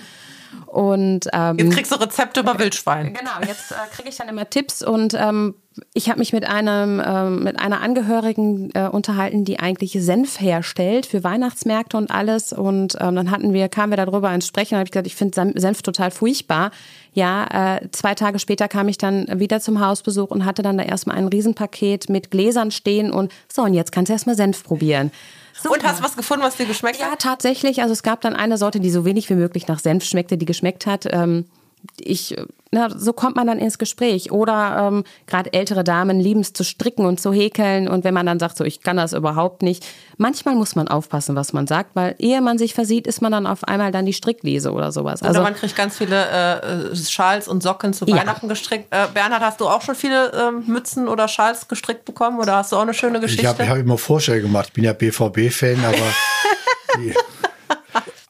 [0.66, 3.12] Und, ähm, jetzt kriegst du Rezepte über Wildschwein.
[3.12, 5.54] Genau, jetzt äh, kriege ich dann immer Tipps und ähm,
[5.94, 11.06] ich habe mich mit einem ähm, mit einer Angehörigen äh, unterhalten, die eigentlich Senf herstellt
[11.06, 12.52] für Weihnachtsmärkte und alles.
[12.52, 15.16] Und ähm, dann hatten wir, kamen wir darüber ins Sprechen und habe ich gesagt, ich
[15.16, 16.70] finde Senf total furchtbar.
[17.12, 20.84] Ja, äh, zwei Tage später kam ich dann wieder zum Hausbesuch und hatte dann da
[20.84, 25.10] erstmal ein Riesenpaket mit Gläsern stehen und so, und jetzt kannst du erstmal Senf probieren.
[25.60, 25.74] Super.
[25.74, 27.10] Und hast du was gefunden, was dir geschmeckt hat?
[27.10, 27.82] Ja, tatsächlich.
[27.82, 30.46] Also es gab dann eine Sorte, die so wenig wie möglich nach Senf schmeckte, die
[30.46, 31.06] geschmeckt hat.
[31.10, 31.46] Ähm,
[32.00, 32.36] ich,
[32.70, 34.30] na, so kommt man dann ins Gespräch.
[34.30, 37.88] Oder ähm, gerade ältere Damen lieben es zu stricken und zu häkeln.
[37.88, 39.86] Und wenn man dann sagt, so ich kann das überhaupt nicht,
[40.16, 43.46] manchmal muss man aufpassen, was man sagt, weil ehe man sich versieht, ist man dann
[43.46, 45.22] auf einmal dann die Stricklese oder sowas.
[45.22, 48.50] Also oder man kriegt ganz viele äh, Schals und Socken zu Weihnachten ja.
[48.50, 48.86] gestrickt.
[48.90, 52.38] Äh, Bernhard, hast du auch schon viele äh, Mützen oder Schals gestrickt bekommen?
[52.38, 53.42] Oder hast du auch eine schöne Geschichte?
[53.42, 54.66] Ich habe hab immer Vorschläge gemacht.
[54.68, 55.96] Ich bin ja BVB-Fan, aber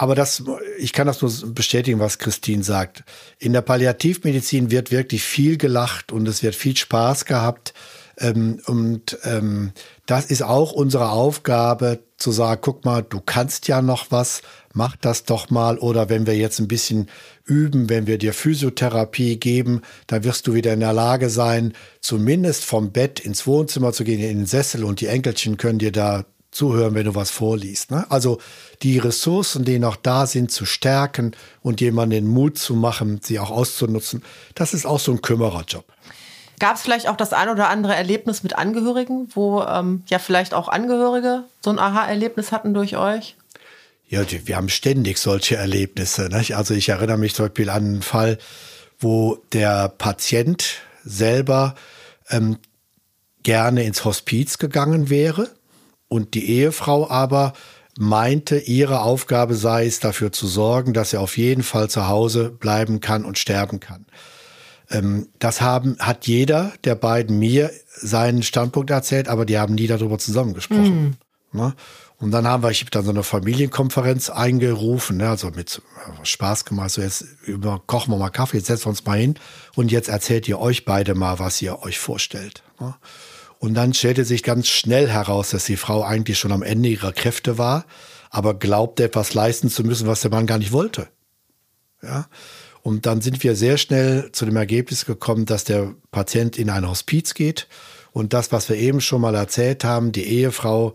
[0.00, 0.44] Aber das,
[0.78, 3.02] ich kann das nur bestätigen, was Christine sagt.
[3.40, 7.74] In der Palliativmedizin wird wirklich viel gelacht und es wird viel Spaß gehabt.
[8.16, 9.72] Ähm, und ähm,
[10.06, 14.96] das ist auch unsere Aufgabe, zu sagen, guck mal, du kannst ja noch was, mach
[14.96, 15.78] das doch mal.
[15.78, 17.08] Oder wenn wir jetzt ein bisschen
[17.44, 22.64] üben, wenn wir dir Physiotherapie geben, dann wirst du wieder in der Lage sein, zumindest
[22.64, 26.24] vom Bett ins Wohnzimmer zu gehen, in den Sessel und die Enkelchen können dir da
[26.58, 27.90] zuhören, wenn du was vorliest.
[27.90, 28.04] Ne?
[28.10, 28.38] Also
[28.82, 33.38] die Ressourcen, die noch da sind, zu stärken und jemanden den Mut zu machen, sie
[33.38, 34.22] auch auszunutzen,
[34.54, 35.84] das ist auch so ein Kümmererjob.
[36.58, 40.52] Gab es vielleicht auch das ein oder andere Erlebnis mit Angehörigen, wo ähm, ja vielleicht
[40.52, 43.36] auch Angehörige so ein Aha-Erlebnis hatten durch euch?
[44.08, 46.28] Ja, wir haben ständig solche Erlebnisse.
[46.28, 46.56] Nicht?
[46.56, 48.38] Also ich erinnere mich zum Beispiel an einen Fall,
[48.98, 50.64] wo der Patient
[51.04, 51.76] selber
[52.30, 52.58] ähm,
[53.44, 55.48] gerne ins Hospiz gegangen wäre
[56.08, 57.52] und die Ehefrau aber
[57.98, 62.50] meinte, ihre Aufgabe sei es, dafür zu sorgen, dass er auf jeden Fall zu Hause
[62.50, 64.06] bleiben kann und sterben kann.
[64.90, 69.88] Ähm, das haben, hat jeder der beiden mir seinen Standpunkt erzählt, aber die haben nie
[69.88, 71.16] darüber zusammengesprochen.
[71.52, 71.60] Mhm.
[71.60, 71.74] Ne?
[72.20, 75.80] Und dann haben wir, ich habe dann so eine Familienkonferenz eingerufen, ne, also mit
[76.24, 79.34] Spaß gemacht, so jetzt über, kochen wir mal Kaffee, jetzt setzen wir uns mal hin
[79.76, 82.64] und jetzt erzählt ihr euch beide mal, was ihr euch vorstellt.
[82.80, 82.94] Ne?
[83.58, 87.12] Und dann stellte sich ganz schnell heraus, dass die Frau eigentlich schon am Ende ihrer
[87.12, 87.86] Kräfte war,
[88.30, 91.08] aber glaubte, etwas leisten zu müssen, was der Mann gar nicht wollte.
[92.02, 92.28] Ja.
[92.82, 96.88] Und dann sind wir sehr schnell zu dem Ergebnis gekommen, dass der Patient in ein
[96.88, 97.66] Hospiz geht
[98.12, 100.94] und das, was wir eben schon mal erzählt haben, die Ehefrau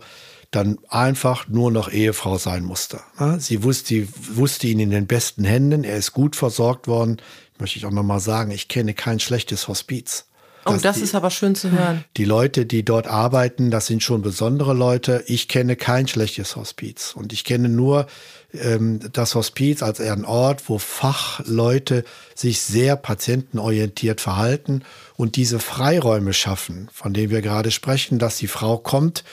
[0.50, 3.00] dann einfach nur noch Ehefrau sein musste.
[3.38, 7.18] Sie wusste, wusste ihn in den besten Händen, er ist gut versorgt worden.
[7.58, 10.26] Möchte ich auch nochmal sagen, ich kenne kein schlechtes Hospiz.
[10.66, 12.04] Oh, das die, ist aber schön zu hören.
[12.16, 15.22] Die Leute, die dort arbeiten, das sind schon besondere Leute.
[15.26, 18.06] Ich kenne kein schlechtes Hospiz und ich kenne nur
[18.52, 24.82] ähm, das Hospiz als ein Ort, wo Fachleute sich sehr patientenorientiert verhalten
[25.16, 29.24] und diese Freiräume schaffen, von denen wir gerade sprechen, dass die Frau kommt,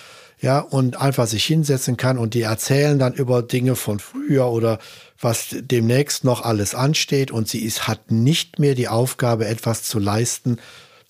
[0.41, 4.79] ja, und einfach sich hinsetzen kann und die erzählen dann über Dinge von früher oder
[5.19, 9.99] was demnächst noch alles ansteht und sie ist, hat nicht mehr die Aufgabe, etwas zu
[9.99, 10.57] leisten,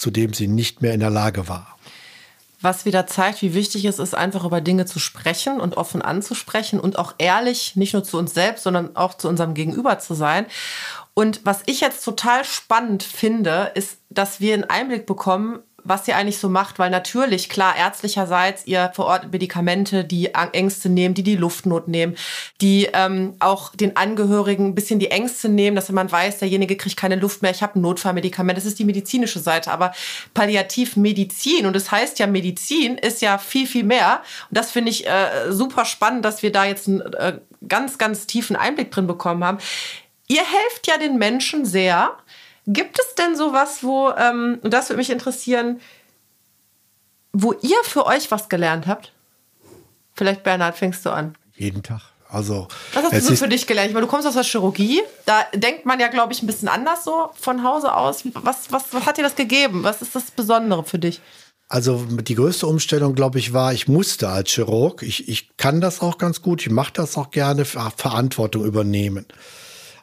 [0.01, 1.77] zu dem sie nicht mehr in der Lage war.
[2.59, 6.79] Was wieder zeigt, wie wichtig es ist, einfach über Dinge zu sprechen und offen anzusprechen
[6.79, 10.45] und auch ehrlich, nicht nur zu uns selbst, sondern auch zu unserem Gegenüber zu sein.
[11.13, 16.15] Und was ich jetzt total spannend finde, ist, dass wir einen Einblick bekommen, was ihr
[16.15, 21.35] eigentlich so macht, weil natürlich, klar, ärztlicherseits, ihr verortet Medikamente, die Ängste nehmen, die die
[21.35, 22.15] Luftnot nehmen,
[22.61, 26.97] die ähm, auch den Angehörigen ein bisschen die Ängste nehmen, dass man weiß, derjenige kriegt
[26.97, 28.57] keine Luft mehr, ich habe ein Notfallmedikament.
[28.57, 29.93] Das ist die medizinische Seite, aber
[30.33, 34.21] Palliativmedizin, und das heißt ja, Medizin ist ja viel, viel mehr.
[34.49, 38.27] Und das finde ich äh, super spannend, dass wir da jetzt einen äh, ganz, ganz
[38.27, 39.57] tiefen Einblick drin bekommen haben.
[40.27, 42.15] Ihr helft ja den Menschen sehr,
[42.67, 45.79] Gibt es denn sowas, wo, ähm, und das würde mich interessieren,
[47.33, 49.13] wo ihr für euch was gelernt habt?
[50.13, 51.35] Vielleicht, Bernhard, fängst du an.
[51.55, 52.01] Jeden Tag.
[52.29, 53.93] Also, was hast du so für dich gelernt?
[53.93, 55.01] Weil du kommst aus der Chirurgie.
[55.25, 58.23] Da denkt man ja, glaube ich, ein bisschen anders so von Hause aus.
[58.35, 59.83] Was, was, was hat dir das gegeben?
[59.83, 61.19] Was ist das Besondere für dich?
[61.67, 66.01] Also die größte Umstellung, glaube ich, war, ich musste als Chirurg, ich, ich kann das
[66.01, 69.25] auch ganz gut, ich mache das auch gerne, Verantwortung übernehmen.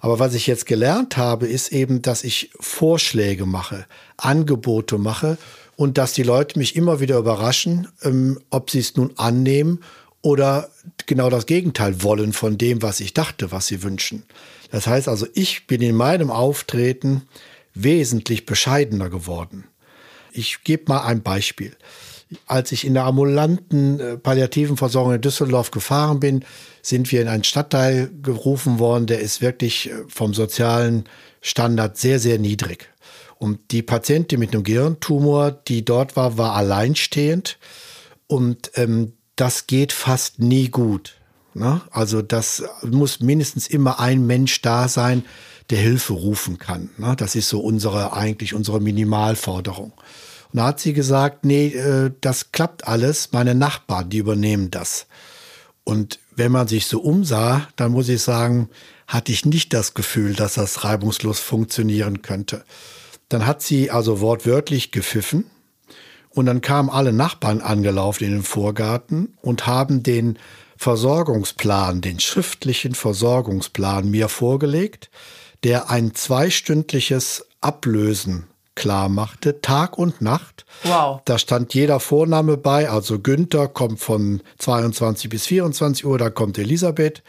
[0.01, 5.39] Aber was ich jetzt gelernt habe, ist eben, dass ich Vorschläge mache, Angebote mache
[5.77, 9.81] und dass die Leute mich immer wieder überraschen, ähm, ob sie es nun annehmen
[10.23, 10.71] oder
[11.07, 14.25] genau das Gegenteil wollen von dem, was ich dachte, was sie wünschen.
[14.71, 17.23] Das heißt also, ich bin in meinem Auftreten
[17.75, 19.65] wesentlich bescheidener geworden.
[20.33, 21.77] Ich gebe mal ein Beispiel.
[22.47, 26.45] Als ich in der ambulanten äh, palliativen Versorgung in Düsseldorf gefahren bin,
[26.83, 31.05] sind wir in einen Stadtteil gerufen worden, der ist wirklich äh, vom sozialen
[31.41, 32.89] Standard sehr, sehr niedrig.
[33.39, 37.59] Und die Patientin mit einem Gehirntumor, die dort war, war alleinstehend.
[38.27, 41.15] Und ähm, das geht fast nie gut.
[41.55, 41.81] Ne?
[41.91, 45.25] Also das muss mindestens immer ein Mensch da sein,
[45.71, 46.91] der Hilfe rufen kann.
[46.99, 47.15] Ne?
[47.17, 49.93] Das ist so unsere, eigentlich unsere Minimalforderung.
[50.53, 55.07] Und da hat sie gesagt, nee, äh, das klappt alles, meine Nachbarn, die übernehmen das.
[55.85, 58.69] Und wenn man sich so umsah, dann muss ich sagen,
[59.07, 62.65] hatte ich nicht das Gefühl, dass das reibungslos funktionieren könnte.
[63.29, 65.45] Dann hat sie also wortwörtlich gepfiffen
[66.31, 70.39] und dann kamen alle Nachbarn angelaufen in den Vorgarten und haben den
[70.77, 75.11] Versorgungsplan, den schriftlichen Versorgungsplan mir vorgelegt,
[75.65, 78.47] der ein zweistündliches Ablösen
[78.79, 80.65] klar machte, Tag und Nacht.
[80.85, 81.21] Wow.
[81.25, 86.57] Da stand jeder Vorname bei, also Günther kommt von 22 bis 24 Uhr, da kommt
[86.59, 87.23] Elisabeth.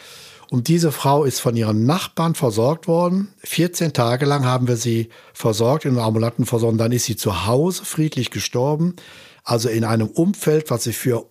[0.52, 3.30] Und diese Frau ist von ihren Nachbarn versorgt worden.
[3.44, 6.78] 14 Tage lang haben wir sie versorgt in einer ambulanten Versorgung.
[6.78, 8.96] Dann ist sie zu Hause friedlich gestorben.
[9.44, 11.26] Also in einem Umfeld, was sie für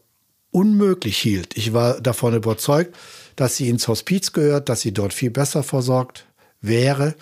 [0.51, 1.57] unmöglich hielt.
[1.57, 2.95] Ich war davon überzeugt,
[3.37, 6.27] dass sie ins Hospiz gehört, dass sie dort viel besser versorgt
[6.61, 7.15] wäre.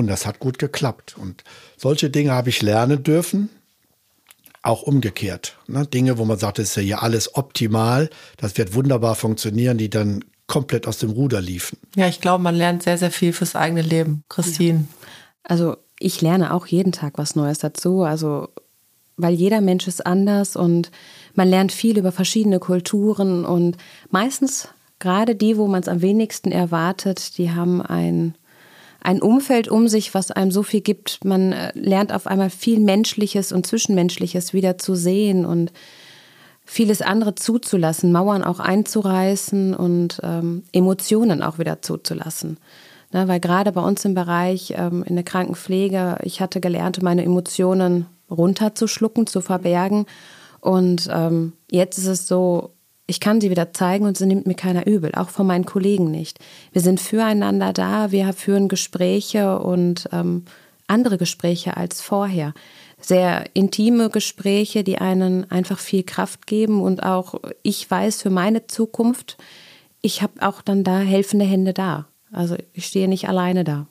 [0.00, 1.16] Und das hat gut geklappt.
[1.18, 1.44] Und
[1.76, 3.50] solche Dinge habe ich lernen dürfen.
[4.62, 5.56] Auch umgekehrt.
[5.68, 5.86] Ne?
[5.86, 9.88] Dinge, wo man sagt, es ist ja hier alles optimal, das wird wunderbar funktionieren, die
[9.88, 11.78] dann komplett aus dem Ruder liefen.
[11.96, 14.24] Ja, ich glaube, man lernt sehr, sehr viel fürs eigene Leben.
[14.28, 14.86] Christine.
[15.44, 18.02] Also ich lerne auch jeden Tag was Neues dazu.
[18.02, 18.48] Also
[19.16, 20.90] weil jeder Mensch ist anders und
[21.34, 23.76] man lernt viel über verschiedene Kulturen und
[24.10, 28.34] meistens gerade die, wo man es am wenigsten erwartet, die haben ein,
[29.02, 31.24] ein Umfeld um sich, was einem so viel gibt.
[31.24, 35.72] Man äh, lernt auf einmal viel Menschliches und Zwischenmenschliches wieder zu sehen und
[36.64, 42.58] vieles andere zuzulassen, Mauern auch einzureißen und ähm, Emotionen auch wieder zuzulassen.
[43.12, 47.24] Ne, weil gerade bei uns im Bereich ähm, in der Krankenpflege, ich hatte gelernt, meine
[47.24, 50.06] Emotionen runterzuschlucken, zu verbergen.
[50.60, 52.70] Und ähm, jetzt ist es so,
[53.10, 56.12] ich kann sie wieder zeigen und sie nimmt mir keiner übel, auch von meinen Kollegen
[56.12, 56.38] nicht.
[56.72, 60.44] Wir sind füreinander da, wir führen Gespräche und ähm,
[60.86, 62.54] andere Gespräche als vorher
[63.00, 68.66] sehr intime Gespräche, die einen einfach viel Kraft geben und auch ich weiß für meine
[68.68, 69.38] Zukunft,
[70.02, 72.06] ich habe auch dann da helfende Hände da.
[72.30, 73.86] Also ich stehe nicht alleine da.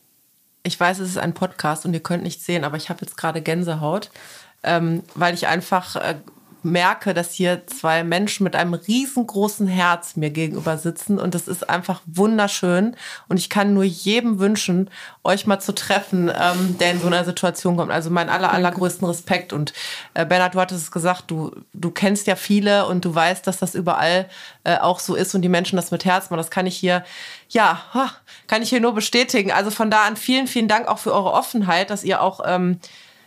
[0.63, 3.17] Ich weiß, es ist ein Podcast und ihr könnt nicht sehen, aber ich habe jetzt
[3.17, 4.11] gerade Gänsehaut,
[4.63, 6.15] ähm, weil ich einfach äh,
[6.63, 11.69] merke, dass hier zwei Menschen mit einem riesengroßen Herz mir gegenüber sitzen und das ist
[11.69, 12.95] einfach wunderschön
[13.27, 14.89] und ich kann nur jedem wünschen,
[15.23, 17.91] euch mal zu treffen, ähm, der in so einer Situation kommt.
[17.91, 19.73] Also mein aller, allergrößten Respekt und
[20.13, 23.57] äh, Bernhard, du hattest es gesagt, du, du kennst ja viele und du weißt, dass
[23.57, 24.29] das überall
[24.63, 26.37] äh, auch so ist und die Menschen das mit Herz machen.
[26.37, 27.03] Das kann ich hier,
[27.49, 27.81] ja,
[28.47, 29.51] kann ich hier nur bestätigen.
[29.51, 32.79] Also von da an vielen, vielen Dank auch für eure Offenheit, dass ihr auch ähm,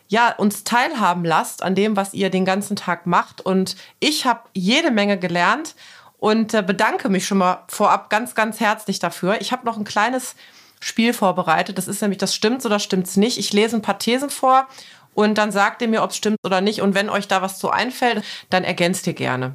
[0.08, 3.40] ja, uns teilhaben lasst an dem, was ihr den ganzen Tag macht.
[3.40, 5.74] Und ich habe jede Menge gelernt
[6.18, 9.40] und äh, bedanke mich schon mal vorab ganz, ganz herzlich dafür.
[9.40, 10.36] Ich habe noch ein kleines
[10.80, 11.78] Spiel vorbereitet.
[11.78, 13.38] Das ist nämlich, das stimmt's oder stimmt's nicht.
[13.38, 14.68] Ich lese ein paar Thesen vor
[15.14, 16.82] und dann sagt ihr mir, ob es stimmt oder nicht.
[16.82, 19.54] Und wenn euch da was zu einfällt, dann ergänzt ihr gerne.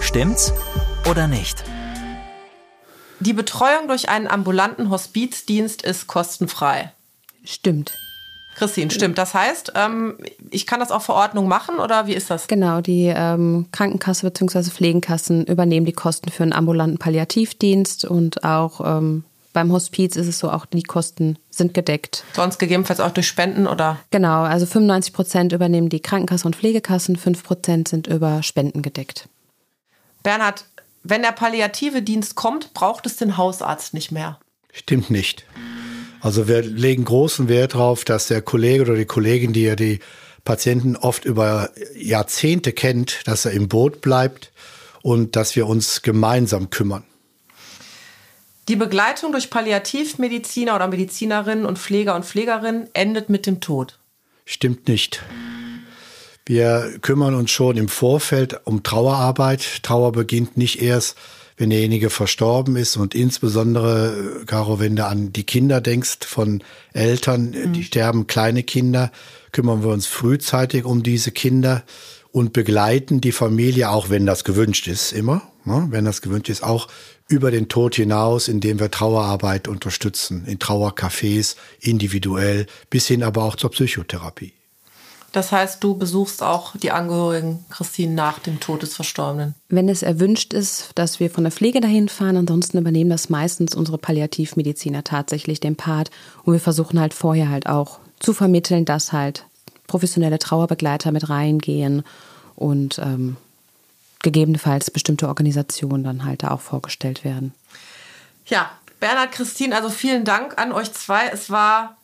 [0.00, 0.52] Stimmt's
[1.08, 1.62] oder nicht?
[3.20, 6.92] Die Betreuung durch einen ambulanten Hospizdienst ist kostenfrei.
[7.44, 7.92] Stimmt.
[8.58, 9.18] Christine, stimmt.
[9.18, 10.18] Das heißt, ähm,
[10.50, 12.48] ich kann das auf Verordnung machen oder wie ist das?
[12.48, 14.70] Genau, die ähm, Krankenkasse bzw.
[14.70, 20.40] Pflegenkassen übernehmen die Kosten für einen ambulanten Palliativdienst und auch ähm, beim Hospiz ist es
[20.40, 22.24] so, auch die Kosten sind gedeckt.
[22.34, 23.98] Sonst gegebenenfalls auch durch Spenden oder?
[24.10, 29.28] Genau, also 95 Prozent übernehmen die Krankenkasse und Pflegekassen, 5 Prozent sind über Spenden gedeckt.
[30.24, 30.64] Bernhard,
[31.04, 34.38] wenn der palliative Dienst kommt, braucht es den Hausarzt nicht mehr.
[34.72, 35.44] Stimmt nicht.
[36.20, 40.00] Also wir legen großen Wert darauf, dass der Kollege oder die Kollegin, die ja die
[40.44, 44.52] Patienten oft über Jahrzehnte kennt, dass er im Boot bleibt
[45.02, 47.04] und dass wir uns gemeinsam kümmern.
[48.68, 53.98] Die Begleitung durch Palliativmediziner oder Medizinerinnen und Pfleger und Pflegerinnen endet mit dem Tod.
[54.44, 55.22] Stimmt nicht.
[56.44, 59.82] Wir kümmern uns schon im Vorfeld um Trauerarbeit.
[59.82, 61.16] Trauer beginnt nicht erst,
[61.58, 67.50] wenn derjenige verstorben ist und insbesondere, Caro, wenn du an die Kinder denkst von Eltern,
[67.50, 67.72] mhm.
[67.72, 69.10] die sterben, kleine Kinder,
[69.52, 71.82] kümmern wir uns frühzeitig um diese Kinder
[72.30, 75.88] und begleiten die Familie, auch wenn das gewünscht ist, immer, ne?
[75.90, 76.88] wenn das gewünscht ist, auch
[77.28, 83.56] über den Tod hinaus, indem wir Trauerarbeit unterstützen, in Trauercafés, individuell, bis hin aber auch
[83.56, 84.52] zur Psychotherapie.
[85.32, 89.54] Das heißt, du besuchst auch die Angehörigen Christine nach dem Tod des Verstorbenen.
[89.68, 93.74] Wenn es erwünscht ist, dass wir von der Pflege dahin fahren, ansonsten übernehmen das meistens
[93.74, 96.10] unsere Palliativmediziner tatsächlich den Part
[96.44, 99.44] und wir versuchen halt vorher halt auch zu vermitteln, dass halt
[99.86, 102.04] professionelle Trauerbegleiter mit reingehen
[102.56, 103.36] und ähm,
[104.22, 107.52] gegebenenfalls bestimmte Organisationen dann halt da auch vorgestellt werden.
[108.46, 111.28] Ja, Bernhard, Christine, also vielen Dank an euch zwei.
[111.28, 111.97] Es war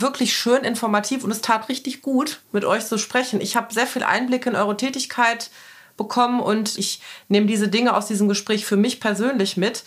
[0.00, 3.40] wirklich schön informativ und es tat richtig gut, mit euch zu sprechen.
[3.40, 5.50] Ich habe sehr viel Einblick in eure Tätigkeit
[5.96, 9.84] bekommen und ich nehme diese Dinge aus diesem Gespräch für mich persönlich mit,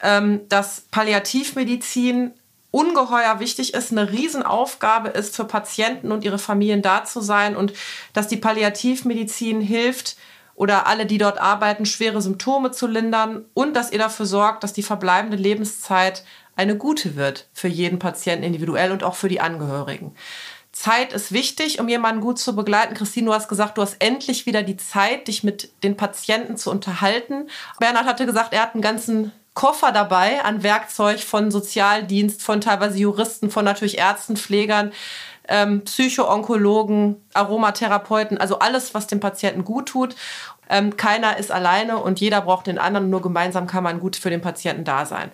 [0.00, 2.32] ähm, dass Palliativmedizin
[2.70, 7.72] ungeheuer wichtig ist, eine Riesenaufgabe ist, für Patienten und ihre Familien da zu sein und
[8.12, 10.16] dass die Palliativmedizin hilft,
[10.56, 14.72] oder alle, die dort arbeiten, schwere Symptome zu lindern und dass ihr dafür sorgt, dass
[14.72, 16.24] die verbleibende Lebenszeit
[16.56, 20.14] eine gute wird für jeden Patienten individuell und auch für die Angehörigen.
[20.72, 22.94] Zeit ist wichtig, um jemanden gut zu begleiten.
[22.94, 26.70] Christine, du hast gesagt, du hast endlich wieder die Zeit, dich mit den Patienten zu
[26.70, 27.48] unterhalten.
[27.78, 32.98] Bernhard hatte gesagt, er hat einen ganzen Koffer dabei an Werkzeug von Sozialdienst, von teilweise
[32.98, 34.92] Juristen, von natürlich Ärzten, Pflegern,
[35.46, 40.16] ähm, Psychoonkologen, Aromatherapeuten, also alles, was dem Patienten gut tut.
[40.68, 43.10] Ähm, keiner ist alleine und jeder braucht den anderen.
[43.10, 45.30] Nur gemeinsam kann man gut für den Patienten da sein.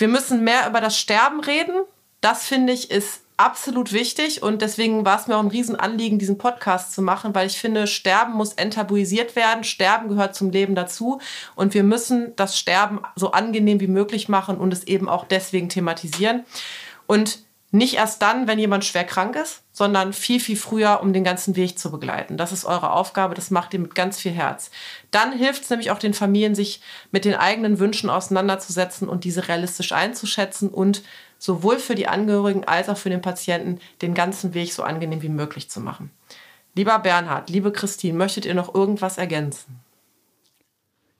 [0.00, 1.74] Wir müssen mehr über das Sterben reden.
[2.22, 6.38] Das finde ich ist absolut wichtig und deswegen war es mir auch ein Riesenanliegen, diesen
[6.38, 9.62] Podcast zu machen, weil ich finde, Sterben muss enttabuisiert werden.
[9.62, 11.20] Sterben gehört zum Leben dazu
[11.54, 15.68] und wir müssen das Sterben so angenehm wie möglich machen und es eben auch deswegen
[15.68, 16.44] thematisieren.
[17.06, 17.40] Und
[17.72, 21.54] nicht erst dann, wenn jemand schwer krank ist, sondern viel, viel früher, um den ganzen
[21.54, 22.36] Weg zu begleiten.
[22.36, 24.70] Das ist eure Aufgabe, das macht ihr mit ganz viel Herz.
[25.12, 26.80] Dann hilft es nämlich auch den Familien, sich
[27.12, 31.02] mit den eigenen Wünschen auseinanderzusetzen und diese realistisch einzuschätzen und
[31.38, 35.28] sowohl für die Angehörigen als auch für den Patienten den ganzen Weg so angenehm wie
[35.28, 36.10] möglich zu machen.
[36.74, 39.80] Lieber Bernhard, liebe Christine, möchtet ihr noch irgendwas ergänzen?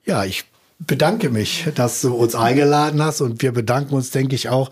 [0.04, 0.44] Ja, ich
[0.80, 4.70] bedanke mich, dass du uns eingeladen hast und wir bedanken uns, denke ich, auch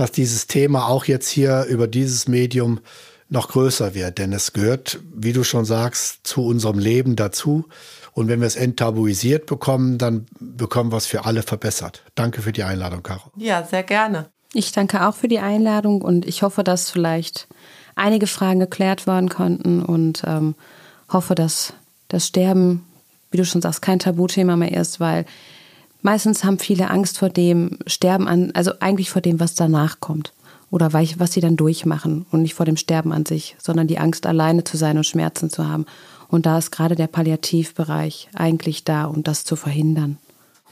[0.00, 2.80] dass dieses Thema auch jetzt hier über dieses Medium
[3.28, 4.16] noch größer wird.
[4.16, 7.66] Denn es gehört, wie du schon sagst, zu unserem Leben dazu.
[8.12, 12.02] Und wenn wir es enttabuisiert bekommen, dann bekommen wir es für alle verbessert.
[12.14, 13.30] Danke für die Einladung, Caro.
[13.36, 14.30] Ja, sehr gerne.
[14.54, 17.46] Ich danke auch für die Einladung und ich hoffe, dass vielleicht
[17.94, 20.54] einige Fragen geklärt werden konnten und ähm,
[21.10, 21.74] hoffe, dass
[22.08, 22.86] das Sterben,
[23.30, 25.26] wie du schon sagst, kein Tabuthema mehr ist, weil
[26.02, 30.32] Meistens haben viele Angst vor dem Sterben an, also eigentlich vor dem, was danach kommt.
[30.70, 34.24] Oder was sie dann durchmachen und nicht vor dem Sterben an sich, sondern die Angst,
[34.24, 35.84] alleine zu sein und Schmerzen zu haben.
[36.28, 40.18] Und da ist gerade der Palliativbereich eigentlich da, um das zu verhindern.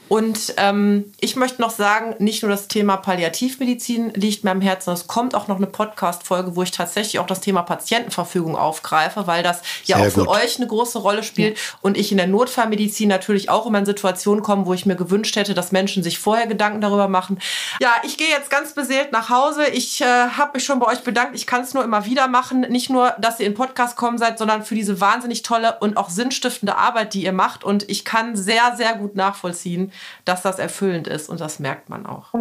[0.09, 4.91] Und ähm, ich möchte noch sagen, nicht nur das Thema Palliativmedizin liegt mir am Herzen,
[4.91, 9.43] es kommt auch noch eine Podcast-Folge, wo ich tatsächlich auch das Thema Patientenverfügung aufgreife, weil
[9.43, 10.29] das ja Sehr auch für gut.
[10.29, 11.63] euch eine große Rolle spielt ja.
[11.81, 15.35] und ich in der Notfallmedizin natürlich auch immer in Situationen komme, wo ich mir gewünscht
[15.35, 17.39] hätte, dass Menschen sich vorher Gedanken darüber machen.
[17.79, 19.67] Ja, ich gehe jetzt ganz beseelt nach Hause.
[19.67, 21.35] Ich äh, habe mich schon bei euch bedankt.
[21.35, 22.61] Ich kann es nur immer wieder machen.
[22.61, 26.09] Nicht nur, dass ihr in Podcast kommen seid, sondern für diese wahnsinnig tolle und auch
[26.09, 27.63] sinnstiftende Arbeit, die ihr macht.
[27.63, 29.91] Und ich kann sehr, sehr gut nachvollziehen,
[30.25, 32.33] dass das erfüllend ist und das merkt man auch.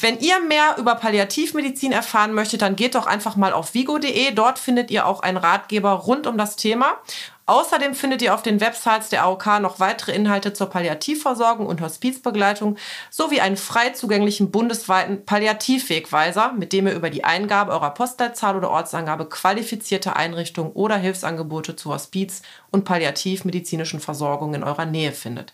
[0.00, 4.32] Wenn ihr mehr über Palliativmedizin erfahren möchtet, dann geht doch einfach mal auf vigo.de.
[4.32, 6.96] Dort findet ihr auch einen Ratgeber rund um das Thema.
[7.46, 12.76] Außerdem findet ihr auf den Websites der AOK noch weitere Inhalte zur Palliativversorgung und Hospizbegleitung
[13.10, 18.70] sowie einen frei zugänglichen bundesweiten Palliativwegweiser, mit dem ihr über die Eingabe eurer Postleitzahl oder
[18.70, 25.52] Ortsangabe qualifizierte Einrichtungen oder Hilfsangebote zu Hospiz- und palliativmedizinischen Versorgung in eurer Nähe findet.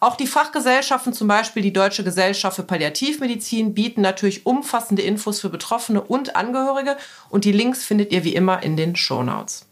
[0.00, 5.50] Auch die Fachgesellschaften, zum Beispiel die Deutsche Gesellschaft für Palliativmedizin, bieten natürlich umfassende Infos für
[5.50, 6.96] Betroffene und Angehörige
[7.30, 9.67] und die Links findet ihr wie immer in den Shownotes.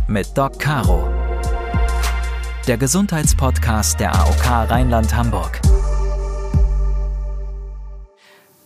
[0.07, 1.07] mit Doc Caro.
[2.67, 5.13] Der Gesundheitspodcast der AOK Rheinland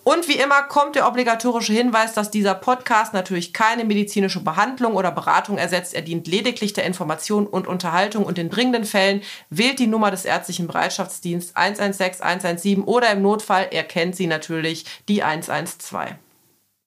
[0.03, 5.11] Und wie immer kommt der obligatorische Hinweis, dass dieser Podcast natürlich keine medizinische Behandlung oder
[5.11, 5.93] Beratung ersetzt.
[5.93, 9.21] Er dient lediglich der Information und Unterhaltung und in dringenden Fällen
[9.51, 14.85] wählt die Nummer des ärztlichen Bereitschaftsdienstes 116 117 oder im Notfall, er kennt sie natürlich,
[15.07, 16.15] die 112.